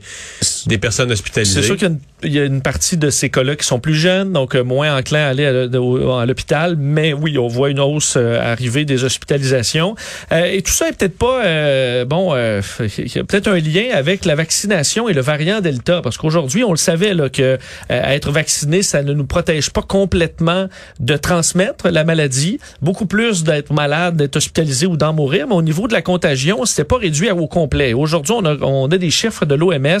des 0.67 0.77
personnes 0.77 1.11
hospitalisées. 1.11 1.61
C'est 1.61 1.65
sûr 1.67 1.75
qu'il 1.77 1.87
y 1.87 1.91
a 1.91 1.93
une- 1.93 1.99
il 2.23 2.33
y, 2.33 2.39
a 2.39 2.45
une 2.45 2.63
partie 2.63 2.97
de 2.97 3.11
ces 3.11 3.29
cas-là 3.29 3.55
qui 3.55 3.65
sont 3.65 3.79
plus 3.79 3.93
jeunes, 3.93 4.33
donc 4.33 4.55
euh, 4.55 4.63
moins 4.63 4.97
enclins 4.97 5.25
à 5.25 5.27
aller 5.27 5.45
à, 5.45 6.25
l'hôpital. 6.25 6.75
Mais 6.75 7.13
oui, 7.13 7.37
on 7.37 7.47
voit 7.47 7.69
une 7.69 7.79
hausse 7.79 8.15
euh, 8.17 8.39
arriver 8.41 8.85
des 8.85 9.03
hospitalisations. 9.03 9.95
Euh, 10.31 10.45
et 10.45 10.63
tout 10.63 10.71
ça 10.71 10.89
est 10.89 10.93
peut-être 10.93 11.17
pas 11.17 11.45
euh, 11.45 12.05
bon. 12.05 12.31
euh, 12.33 12.61
Il 12.97 13.15
y 13.15 13.19
a 13.19 13.23
peut-être 13.23 13.47
un 13.47 13.59
lien 13.59 13.85
avec 13.93 14.25
la 14.25 14.33
vaccination 14.33 15.07
et 15.07 15.13
le 15.13 15.21
variant 15.21 15.61
Delta, 15.61 16.01
parce 16.01 16.17
qu'aujourd'hui, 16.17 16.63
on 16.63 16.71
le 16.71 16.77
savait 16.77 17.13
là 17.13 17.29
que 17.29 17.43
euh, 17.43 17.57
être 17.89 18.31
vacciné, 18.31 18.81
ça 18.81 19.03
ne 19.03 19.13
nous 19.13 19.25
protège 19.25 19.69
pas 19.69 19.83
complètement 19.83 20.69
de 20.99 21.17
transmettre 21.17 21.89
la 21.89 22.03
maladie. 22.03 22.59
Beaucoup 22.81 23.05
plus 23.05 23.43
d'être 23.43 23.71
malade, 23.71 24.17
d'être 24.17 24.37
hospitalisé 24.37 24.87
ou 24.87 24.97
d'en 24.97 25.13
mourir. 25.13 25.45
Mais 25.47 25.55
au 25.55 25.61
niveau 25.61 25.87
de 25.87 25.93
la 25.93 26.01
contagion, 26.01 26.65
c'était 26.65 26.83
pas 26.83 26.97
réduit 26.97 27.29
au 27.29 27.47
complet. 27.47 27.93
Aujourd'hui, 27.93 28.33
on 28.35 28.45
a, 28.45 28.55
on 28.63 28.89
a 28.89 28.97
des 28.97 29.11
chiffres 29.11 29.45
de 29.45 29.53
l'OMS. 29.53 29.99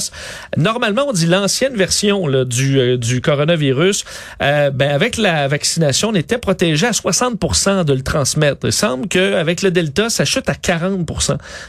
Normalement, 0.57 1.05
on 1.09 1.13
dit 1.13 1.27
l'ancienne 1.27 1.75
version 1.75 2.06
du, 2.45 2.79
euh, 2.79 2.97
du 2.97 3.21
coronavirus. 3.21 4.05
Euh, 4.41 4.69
ben, 4.71 4.89
avec 4.89 5.17
la 5.17 5.47
vaccination, 5.47 6.09
on 6.09 6.15
était 6.15 6.37
protégé 6.37 6.87
à 6.87 6.93
60 6.93 7.85
de 7.85 7.93
le 7.93 8.01
transmettre. 8.01 8.65
Il 8.65 8.71
semble 8.71 9.07
qu'avec 9.07 9.61
le 9.61 9.71
Delta, 9.71 10.09
ça 10.09 10.25
chute 10.25 10.49
à 10.49 10.55
40 10.55 11.05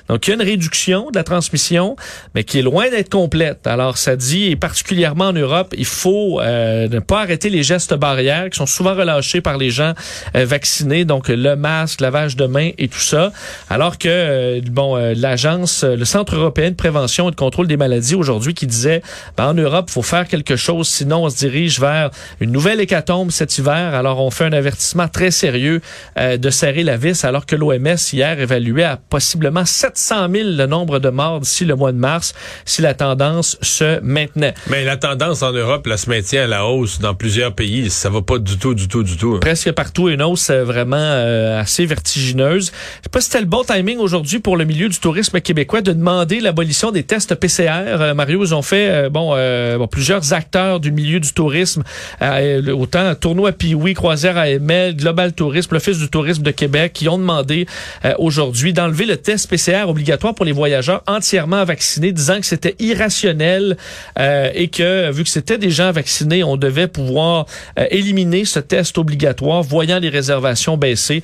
Donc, 0.08 0.26
il 0.26 0.30
y 0.30 0.32
a 0.32 0.34
une 0.34 0.42
réduction 0.42 1.10
de 1.10 1.16
la 1.16 1.24
transmission, 1.24 1.96
mais 2.34 2.44
qui 2.44 2.58
est 2.58 2.62
loin 2.62 2.88
d'être 2.90 3.10
complète. 3.10 3.66
Alors, 3.66 3.98
ça 3.98 4.16
dit, 4.16 4.46
et 4.46 4.56
particulièrement 4.56 5.26
en 5.26 5.32
Europe, 5.32 5.74
il 5.76 5.84
faut 5.84 6.40
euh, 6.40 6.88
ne 6.88 7.00
pas 7.00 7.22
arrêter 7.22 7.50
les 7.50 7.62
gestes 7.62 7.94
barrières 7.94 8.50
qui 8.50 8.58
sont 8.58 8.66
souvent 8.66 8.94
relâchés 8.94 9.40
par 9.40 9.58
les 9.58 9.70
gens 9.70 9.94
euh, 10.36 10.44
vaccinés, 10.44 11.04
donc 11.04 11.28
le 11.28 11.56
masque, 11.56 12.00
lavage 12.00 12.36
de 12.36 12.46
mains 12.46 12.70
et 12.78 12.88
tout 12.88 12.98
ça. 13.00 13.32
Alors 13.68 13.98
que, 13.98 14.08
euh, 14.08 14.60
bon, 14.70 14.96
l'agence, 15.16 15.84
le 15.84 16.04
Centre 16.04 16.36
européen 16.36 16.70
de 16.70 16.76
prévention 16.76 17.28
et 17.28 17.30
de 17.30 17.36
contrôle 17.36 17.66
des 17.66 17.76
maladies 17.76 18.14
aujourd'hui 18.14 18.54
qui 18.54 18.66
disait, 18.66 19.02
ben, 19.36 19.48
en 19.48 19.54
Europe, 19.54 19.86
il 19.88 19.92
faut 19.92 20.02
faire 20.02 20.27
quelque 20.28 20.56
chose, 20.56 20.88
sinon 20.88 21.24
on 21.24 21.30
se 21.30 21.36
dirige 21.36 21.80
vers 21.80 22.10
une 22.40 22.52
nouvelle 22.52 22.80
hécatombe 22.80 23.30
cet 23.30 23.58
hiver. 23.58 23.94
Alors, 23.94 24.20
on 24.20 24.30
fait 24.30 24.44
un 24.44 24.52
avertissement 24.52 25.08
très 25.08 25.30
sérieux 25.30 25.80
euh, 26.18 26.36
de 26.36 26.50
serrer 26.50 26.84
la 26.84 26.96
vis, 26.96 27.24
alors 27.24 27.46
que 27.46 27.56
l'OMS 27.56 27.96
hier 28.12 28.38
évaluait 28.40 28.84
à 28.84 28.96
possiblement 28.96 29.64
700 29.64 30.28
000 30.32 30.48
le 30.50 30.66
nombre 30.66 30.98
de 30.98 31.08
morts 31.08 31.40
d'ici 31.40 31.64
le 31.64 31.74
mois 31.74 31.92
de 31.92 31.98
mars, 31.98 32.34
si 32.64 32.82
la 32.82 32.94
tendance 32.94 33.56
se 33.62 34.00
maintenait. 34.00 34.54
Mais 34.68 34.84
la 34.84 34.96
tendance 34.96 35.42
en 35.42 35.52
Europe, 35.52 35.86
là, 35.86 35.96
se 35.96 36.08
maintient 36.08 36.44
à 36.44 36.46
la 36.46 36.66
hausse 36.66 36.98
dans 37.00 37.14
plusieurs 37.14 37.54
pays. 37.54 37.90
Ça 37.90 38.10
va 38.10 38.22
pas 38.22 38.38
du 38.38 38.58
tout, 38.58 38.74
du 38.74 38.88
tout, 38.88 39.02
du 39.02 39.16
tout. 39.16 39.38
presque 39.40 39.72
partout 39.72 40.08
une 40.08 40.22
hausse 40.22 40.50
euh, 40.50 40.64
vraiment 40.64 40.96
euh, 40.98 41.60
assez 41.60 41.86
vertigineuse. 41.86 42.66
Je 42.66 43.02
sais 43.04 43.08
pas 43.10 43.20
si 43.20 43.26
c'était 43.26 43.40
le 43.40 43.46
bon 43.46 43.64
timing 43.64 43.98
aujourd'hui 43.98 44.38
pour 44.38 44.56
le 44.56 44.64
milieu 44.64 44.88
du 44.88 44.98
tourisme 44.98 45.40
québécois 45.40 45.80
de 45.80 45.92
demander 45.92 46.40
l'abolition 46.40 46.90
des 46.90 47.02
tests 47.02 47.34
PCR. 47.34 47.82
Euh, 47.86 48.14
Mario, 48.14 48.44
ils 48.44 48.54
ont 48.54 48.62
fait 48.62 49.08
bon, 49.10 49.32
euh, 49.34 49.78
bon, 49.78 49.86
plusieurs 49.86 50.17
acteurs 50.32 50.80
du 50.80 50.92
milieu 50.92 51.20
du 51.20 51.32
tourisme, 51.32 51.82
euh, 52.22 52.72
autant 52.72 53.14
Tournoi 53.14 53.52
Croisière 53.94 54.36
AML, 54.36 54.96
Global 54.96 55.32
Tourisme, 55.32 55.74
l'Office 55.74 55.98
du 55.98 56.08
tourisme 56.08 56.42
de 56.42 56.50
Québec, 56.50 56.92
qui 56.92 57.08
ont 57.08 57.18
demandé 57.18 57.66
euh, 58.04 58.14
aujourd'hui 58.18 58.72
d'enlever 58.72 59.06
le 59.06 59.16
test 59.16 59.48
PCR 59.48 59.84
obligatoire 59.88 60.34
pour 60.34 60.44
les 60.44 60.52
voyageurs 60.52 61.02
entièrement 61.06 61.64
vaccinés, 61.64 62.12
disant 62.12 62.40
que 62.40 62.46
c'était 62.46 62.74
irrationnel 62.78 63.76
euh, 64.18 64.50
et 64.54 64.68
que 64.68 65.10
vu 65.10 65.24
que 65.24 65.30
c'était 65.30 65.58
des 65.58 65.70
gens 65.70 65.92
vaccinés, 65.92 66.44
on 66.44 66.56
devait 66.56 66.88
pouvoir 66.88 67.46
euh, 67.78 67.86
éliminer 67.90 68.44
ce 68.44 68.60
test 68.60 68.98
obligatoire, 68.98 69.62
voyant 69.62 69.98
les 69.98 70.08
réservations 70.08 70.76
baisser 70.76 71.22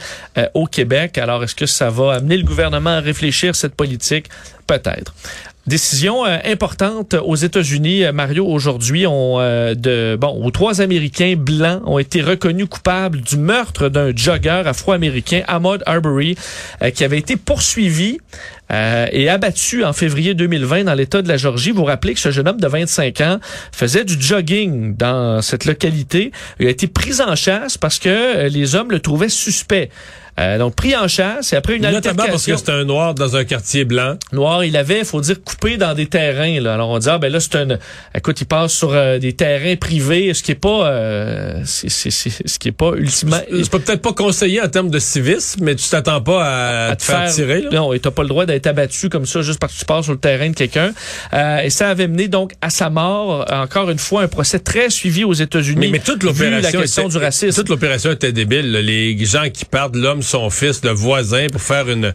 au 0.54 0.66
Québec. 0.66 1.18
Alors, 1.18 1.44
est-ce 1.44 1.54
que 1.54 1.66
ça 1.66 1.90
va 1.90 2.14
amener 2.14 2.37
le 2.37 2.44
gouvernement 2.44 2.90
à 2.90 3.00
réfléchir 3.00 3.54
cette 3.54 3.74
politique? 3.74 4.28
Peut-être. 4.66 5.14
Décision 5.66 6.27
euh, 6.27 6.37
importante 6.44 7.14
aux 7.14 7.37
États-Unis, 7.37 8.05
euh, 8.05 8.12
Mario. 8.12 8.46
Aujourd'hui, 8.46 9.07
on 9.07 9.40
euh, 9.40 9.74
de 9.74 10.14
bon, 10.20 10.38
où 10.44 10.50
trois 10.50 10.83
Américains 10.83 11.37
blancs 11.38 11.81
ont 11.87 11.98
été 11.98 12.20
reconnus 12.20 12.66
coupables 12.68 13.22
du 13.22 13.38
meurtre 13.38 13.88
d'un 13.88 14.14
jogger 14.14 14.62
afro-américain, 14.66 15.40
Ahmaud 15.46 15.79
Arbery, 15.87 16.37
euh, 16.83 16.90
qui 16.90 17.03
avait 17.03 17.16
été 17.16 17.37
poursuivi 17.37 18.18
euh, 18.72 19.07
et 19.11 19.31
abattu 19.31 19.85
en 19.85 19.94
février 19.94 20.35
2020 20.35 20.85
dans 20.85 20.92
l'État 20.92 21.22
de 21.22 21.29
la 21.29 21.38
Georgie. 21.38 21.70
Vous 21.70 21.79
vous 21.79 21.85
rappelez 21.85 22.12
que 22.12 22.20
ce 22.20 22.31
jeune 22.31 22.46
homme 22.46 22.61
de 22.61 22.68
25 22.68 23.22
ans 23.22 23.38
faisait 23.72 24.05
du 24.05 24.20
jogging 24.20 24.94
dans 24.94 25.40
cette 25.40 25.64
localité. 25.64 26.31
Il 26.61 26.66
a 26.66 26.70
été 26.70 26.88
pris 26.88 27.22
en 27.22 27.37
chasse 27.37 27.79
parce 27.79 27.98
que 27.98 28.48
les 28.48 28.74
hommes 28.74 28.90
le 28.90 29.00
trouvaient 29.00 29.31
suspect. 29.31 29.88
Euh, 30.40 30.58
donc 30.58 30.74
pris 30.74 30.96
en 30.96 31.06
chasse 31.06 31.52
et 31.52 31.56
après 31.56 31.76
une 31.76 31.82
Notamment 31.82 32.24
parce 32.26 32.44
que 32.44 32.56
c'est 32.56 32.70
un 32.70 32.84
noir 32.84 33.14
dans 33.14 33.36
un 33.36 33.44
quartier 33.44 33.84
blanc. 33.84 34.16
noir, 34.32 34.64
il 34.64 34.76
avait, 34.76 35.04
faut 35.04 35.20
dire, 35.20 35.42
coupé 35.44 35.76
dans 35.76 35.94
des 35.94 36.06
terrains. 36.06 36.60
Là. 36.60 36.74
Alors 36.74 36.88
on 36.90 36.98
dit 36.98 37.08
ah 37.08 37.18
ben 37.18 37.30
là 37.32 37.38
c'est 37.38 37.54
un, 37.56 37.78
écoute, 38.14 38.40
il 38.40 38.46
passe 38.46 38.72
sur 38.72 38.92
euh, 38.92 39.18
des 39.18 39.32
terrains 39.34 39.76
privés, 39.76 40.34
ce 40.34 40.42
qui 40.42 40.52
est 40.52 40.56
pas, 40.56 40.88
euh, 40.88 41.60
c'est, 41.64 41.88
c'est, 41.88 42.10
c'est- 42.10 42.46
ce 42.48 42.58
qui 42.58 42.68
est 42.68 42.72
pas 42.72 42.92
ultimement. 42.96 43.36
C'est 43.48 43.70
peut-être 43.70 44.02
pas 44.02 44.12
conseillé 44.12 44.60
en 44.60 44.68
termes 44.68 44.90
de 44.90 44.98
civisme, 44.98 45.60
mais 45.62 45.76
tu 45.76 45.88
t'attends 45.88 46.20
pas 46.20 46.88
à, 46.90 46.96
te 46.96 47.02
faire, 47.04 47.30
tirer. 47.32 47.60
là. 47.62 47.70
Non, 47.72 47.92
et 47.92 48.00
t'as 48.00 48.10
pas 48.10 48.22
le 48.22 48.28
droit 48.28 48.44
d'être 48.46 48.66
abattu 48.66 49.08
comme 49.08 49.26
ça 49.26 49.42
juste 49.42 49.60
parce 49.60 49.74
que 49.74 49.78
tu 49.78 49.84
passes 49.84 50.04
sur 50.04 50.12
le 50.14 50.18
terrain 50.18 50.50
de 50.50 50.54
quelqu'un. 50.56 50.92
Euh, 51.32 51.58
et 51.58 51.70
ça 51.70 51.90
avait 51.90 52.08
mené 52.08 52.26
donc 52.28 52.52
à 52.60 52.70
sa 52.70 52.90
mort. 52.90 53.46
Encore 53.52 53.88
une 53.90 53.98
fois, 53.98 54.22
un 54.22 54.28
procès 54.28 54.58
très 54.58 54.90
suivi 54.90 55.22
aux 55.22 55.32
États-Unis. 55.32 55.78
Mais, 55.78 55.88
mais 55.90 55.98
toute 56.00 56.22
l'opération 56.24 56.60
la 56.78 56.82
question 56.82 57.02
était, 57.04 57.18
du 57.18 57.24
racisme. 57.24 57.54
toute 57.60 57.68
l'opération 57.68 58.10
était 58.10 58.32
débile. 58.32 58.72
là. 58.72 58.82
Les 58.82 59.16
gens 59.24 59.48
qui 59.52 59.64
partent 59.64 59.94
l'homme, 59.96 60.22
son 60.24 60.50
fils, 60.50 60.84
le 60.84 60.90
voisin 60.90 61.46
pour 61.52 61.62
faire 61.62 61.88
une 61.88 62.12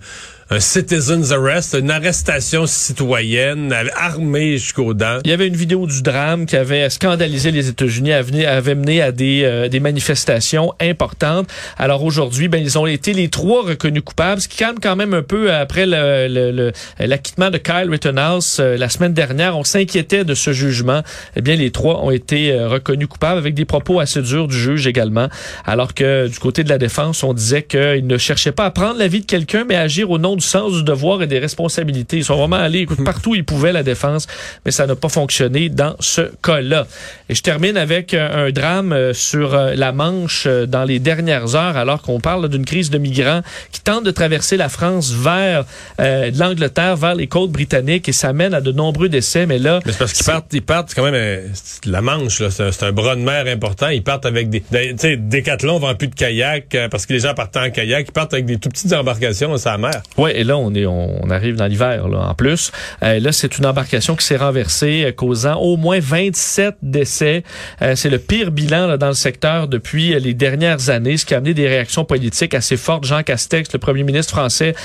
un 0.51 0.59
citizen's 0.59 1.31
arrest, 1.31 1.77
une 1.79 1.91
arrestation 1.91 2.65
citoyenne 2.65 3.71
armée 3.95 4.57
jusqu'aux 4.57 4.95
dents. 4.95 5.19
Il 5.23 5.29
y 5.29 5.33
avait 5.33 5.47
une 5.47 5.55
vidéo 5.55 5.85
du 5.85 6.01
drame 6.01 6.47
qui 6.47 6.55
avait 6.55 6.89
scandalisé 6.89 7.51
les 7.51 7.69
États-Unis, 7.69 8.13
avait, 8.13 8.73
mené 8.73 8.99
à 8.99 9.11
des, 9.11 9.43
euh, 9.43 9.67
des 9.67 9.79
manifestations 9.79 10.73
importantes. 10.79 11.47
Alors 11.77 12.03
aujourd'hui, 12.03 12.47
ben 12.47 12.63
ils 12.63 12.79
ont 12.79 12.87
été 12.87 13.13
les 13.13 13.29
trois 13.29 13.63
reconnus 13.63 14.01
coupables, 14.03 14.41
ce 14.41 14.47
qui 14.47 14.57
calme 14.57 14.79
quand 14.81 14.95
même 14.95 15.13
un 15.13 15.21
peu 15.21 15.53
après 15.53 15.85
l'acquittement 15.85 17.51
de 17.51 17.59
Kyle 17.59 17.87
Rittenhouse 17.87 18.57
euh, 18.59 18.75
la 18.75 18.89
semaine 18.89 19.13
dernière. 19.13 19.55
On 19.55 19.63
s'inquiétait 19.63 20.23
de 20.23 20.33
ce 20.33 20.51
jugement. 20.51 21.03
Eh 21.35 21.41
bien, 21.41 21.57
les 21.57 21.69
trois 21.69 22.03
ont 22.03 22.09
été 22.09 22.53
euh, 22.53 22.67
reconnus 22.69 23.07
coupables 23.07 23.37
avec 23.37 23.53
des 23.53 23.65
propos 23.65 23.99
assez 23.99 24.23
durs 24.23 24.47
du 24.47 24.57
juge 24.57 24.87
également. 24.87 25.27
Alors 25.63 25.93
que 25.93 26.27
du 26.27 26.39
côté 26.39 26.63
de 26.63 26.69
la 26.69 26.79
défense, 26.79 27.21
on 27.21 27.35
disait 27.35 27.61
qu'ils 27.61 28.07
ne 28.07 28.17
cherchaient 28.17 28.51
pas 28.51 28.65
à 28.65 28.71
prendre 28.71 28.97
la 28.97 29.07
vie 29.07 29.21
de 29.21 29.27
quelqu'un, 29.27 29.63
mais 29.63 29.75
à 29.75 29.81
agir 29.81 30.09
au 30.09 30.17
nom 30.17 30.38
du 30.39 30.45
sens 30.45 30.73
du 30.73 30.83
devoir 30.83 31.21
et 31.21 31.27
des 31.27 31.39
responsabilités. 31.39 32.17
Ils 32.17 32.23
sont 32.25 32.35
vraiment 32.37 32.55
allés 32.55 32.79
écoute, 32.79 33.03
partout 33.03 33.31
où 33.31 33.35
ils 33.35 33.45
pouvaient 33.45 33.71
la 33.71 33.83
défense, 33.83 34.27
mais 34.65 34.71
ça 34.71 34.87
n'a 34.87 34.95
pas 34.95 35.09
fonctionné 35.09 35.69
dans 35.69 35.95
ce 35.99 36.21
cas-là. 36.43 36.87
Et 37.29 37.35
je 37.35 37.41
termine 37.43 37.77
avec 37.77 38.13
euh, 38.13 38.47
un 38.47 38.51
drame 38.51 38.91
euh, 38.93 39.13
sur 39.13 39.53
euh, 39.53 39.75
la 39.75 39.91
Manche 39.91 40.47
dans 40.47 40.83
les 40.83 40.99
dernières 40.99 41.55
heures, 41.55 41.77
alors 41.77 42.01
qu'on 42.01 42.19
parle 42.19 42.49
d'une 42.49 42.65
crise 42.65 42.89
de 42.89 42.97
migrants 42.97 43.41
qui 43.71 43.81
tentent 43.81 44.05
de 44.05 44.11
traverser 44.11 44.57
la 44.57 44.69
France 44.69 45.11
vers 45.13 45.65
euh, 45.99 46.31
l'Angleterre, 46.35 46.95
vers 46.95 47.15
les 47.15 47.27
côtes 47.27 47.51
britanniques, 47.51 48.07
et 48.09 48.13
ça 48.13 48.33
mène 48.33 48.53
à 48.53 48.61
de 48.61 48.71
nombreux 48.71 49.09
décès. 49.09 49.45
Mais 49.45 49.59
là, 49.59 49.79
Mais 49.85 49.91
c'est 49.91 49.97
parce 49.99 50.13
qu'ils 50.13 50.25
partent, 50.25 50.53
ils 50.53 50.61
partent, 50.61 50.89
c'est 50.89 50.95
quand 50.95 51.03
même 51.03 51.13
euh, 51.15 51.47
la 51.85 52.01
Manche, 52.01 52.39
là, 52.39 52.49
c'est 52.49 52.63
un, 52.63 52.71
c'est 52.71 52.85
un 52.85 52.91
bras 52.91 53.15
de 53.15 53.21
mer 53.21 53.45
important. 53.47 53.89
Ils 53.89 54.03
partent 54.03 54.25
avec 54.25 54.49
des, 54.49 54.63
des- 54.71 54.91
tu 54.91 54.97
sais, 54.99 55.17
Décathlon 55.17 55.79
vend 55.79 55.93
plus 55.95 56.07
de 56.07 56.15
kayak 56.15 56.73
euh, 56.75 56.87
parce 56.89 57.05
que 57.05 57.13
les 57.13 57.19
gens 57.19 57.33
partent 57.33 57.57
en 57.57 57.69
kayak. 57.69 58.05
Ils 58.07 58.11
partent 58.11 58.33
avec 58.33 58.45
des 58.45 58.57
tout 58.57 58.69
petites 58.69 58.93
embarcations, 58.93 59.55
c'est 59.57 59.69
la 59.69 59.77
mer. 59.77 60.01
Oui, 60.17 60.28
Et 60.35 60.43
là, 60.43 60.57
on 60.57 60.73
est, 60.73 60.85
on, 60.85 61.29
arrive 61.29 61.55
dans 61.55 61.67
l'hiver, 61.67 62.07
là, 62.07 62.29
en 62.29 62.33
plus. 62.33 62.71
Euh, 63.03 63.19
là, 63.19 63.31
c'est 63.31 63.57
une 63.57 63.65
embarcation 63.65 64.15
qui 64.15 64.25
s'est 64.25 64.37
renversée, 64.37 65.05
euh, 65.05 65.11
causant 65.11 65.55
au 65.55 65.77
moins 65.77 65.99
27 65.99 66.75
décès. 66.81 67.43
Euh, 67.81 67.95
c'est 67.95 68.09
le 68.09 68.19
pire 68.19 68.51
bilan 68.51 68.87
là, 68.87 68.97
dans 68.97 69.07
le 69.07 69.13
secteur 69.13 69.67
depuis 69.67 70.19
les 70.19 70.33
dernières 70.33 70.89
années, 70.89 71.17
ce 71.17 71.25
qui 71.25 71.33
a 71.33 71.37
amené 71.37 71.53
des 71.53 71.67
réactions 71.67 72.05
politiques 72.05 72.53
assez 72.53 72.77
fortes. 72.77 73.05
Jean 73.05 73.23
Castex, 73.23 73.71
le 73.73 73.79
premier 73.79 74.03
ministre 74.03 74.33
français, 74.33 74.75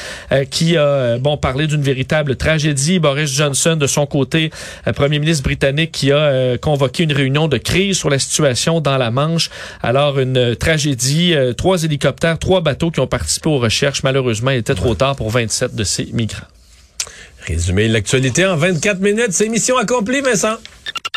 qui 0.50 0.76
a, 0.76 1.18
bon, 1.18 1.37
parlé 1.37 1.66
d'une 1.66 1.83
véritable 1.83 2.37
tragédie. 2.37 2.98
Boris 2.98 3.30
Johnson, 3.33 3.76
de 3.76 3.87
son 3.87 4.07
côté, 4.07 4.50
premier 4.94 5.18
ministre 5.18 5.42
britannique, 5.44 5.92
qui 5.92 6.12
a 6.12 6.57
convoqué 6.59 7.04
une 7.04 7.12
réunion 7.12 7.48
de 7.48 7.59
crise 7.59 7.96
sur 7.96 8.11
la 8.11 8.18
situation 8.18 8.80
dans 8.80 8.96
la 8.96 9.11
Manche. 9.11 9.50
Alors, 9.83 10.18
une 10.18 10.57
tragédie, 10.57 11.35
trois 11.57 11.83
hélicoptères, 11.83 12.38
trois 12.38 12.61
bateaux 12.61 12.90
qui 12.90 13.00
ont 13.00 13.07
participé 13.07 13.48
aux 13.48 13.59
recherches. 13.59 14.02
Malheureusement, 14.02 14.50
il 14.50 14.59
était 14.59 14.74
trop 14.74 14.94
tard 14.94 15.16
pour 15.16 15.30
27 15.34 15.74
de 15.74 15.82
ces 15.82 16.06
migrants. 16.12 16.46
Résumer 17.46 17.88
l'actualité 17.88 18.46
en 18.46 18.56
24 18.56 19.00
minutes, 19.00 19.32
c'est 19.32 19.48
mission 19.48 19.76
accomplie, 19.76 20.20
Vincent. 20.20 20.56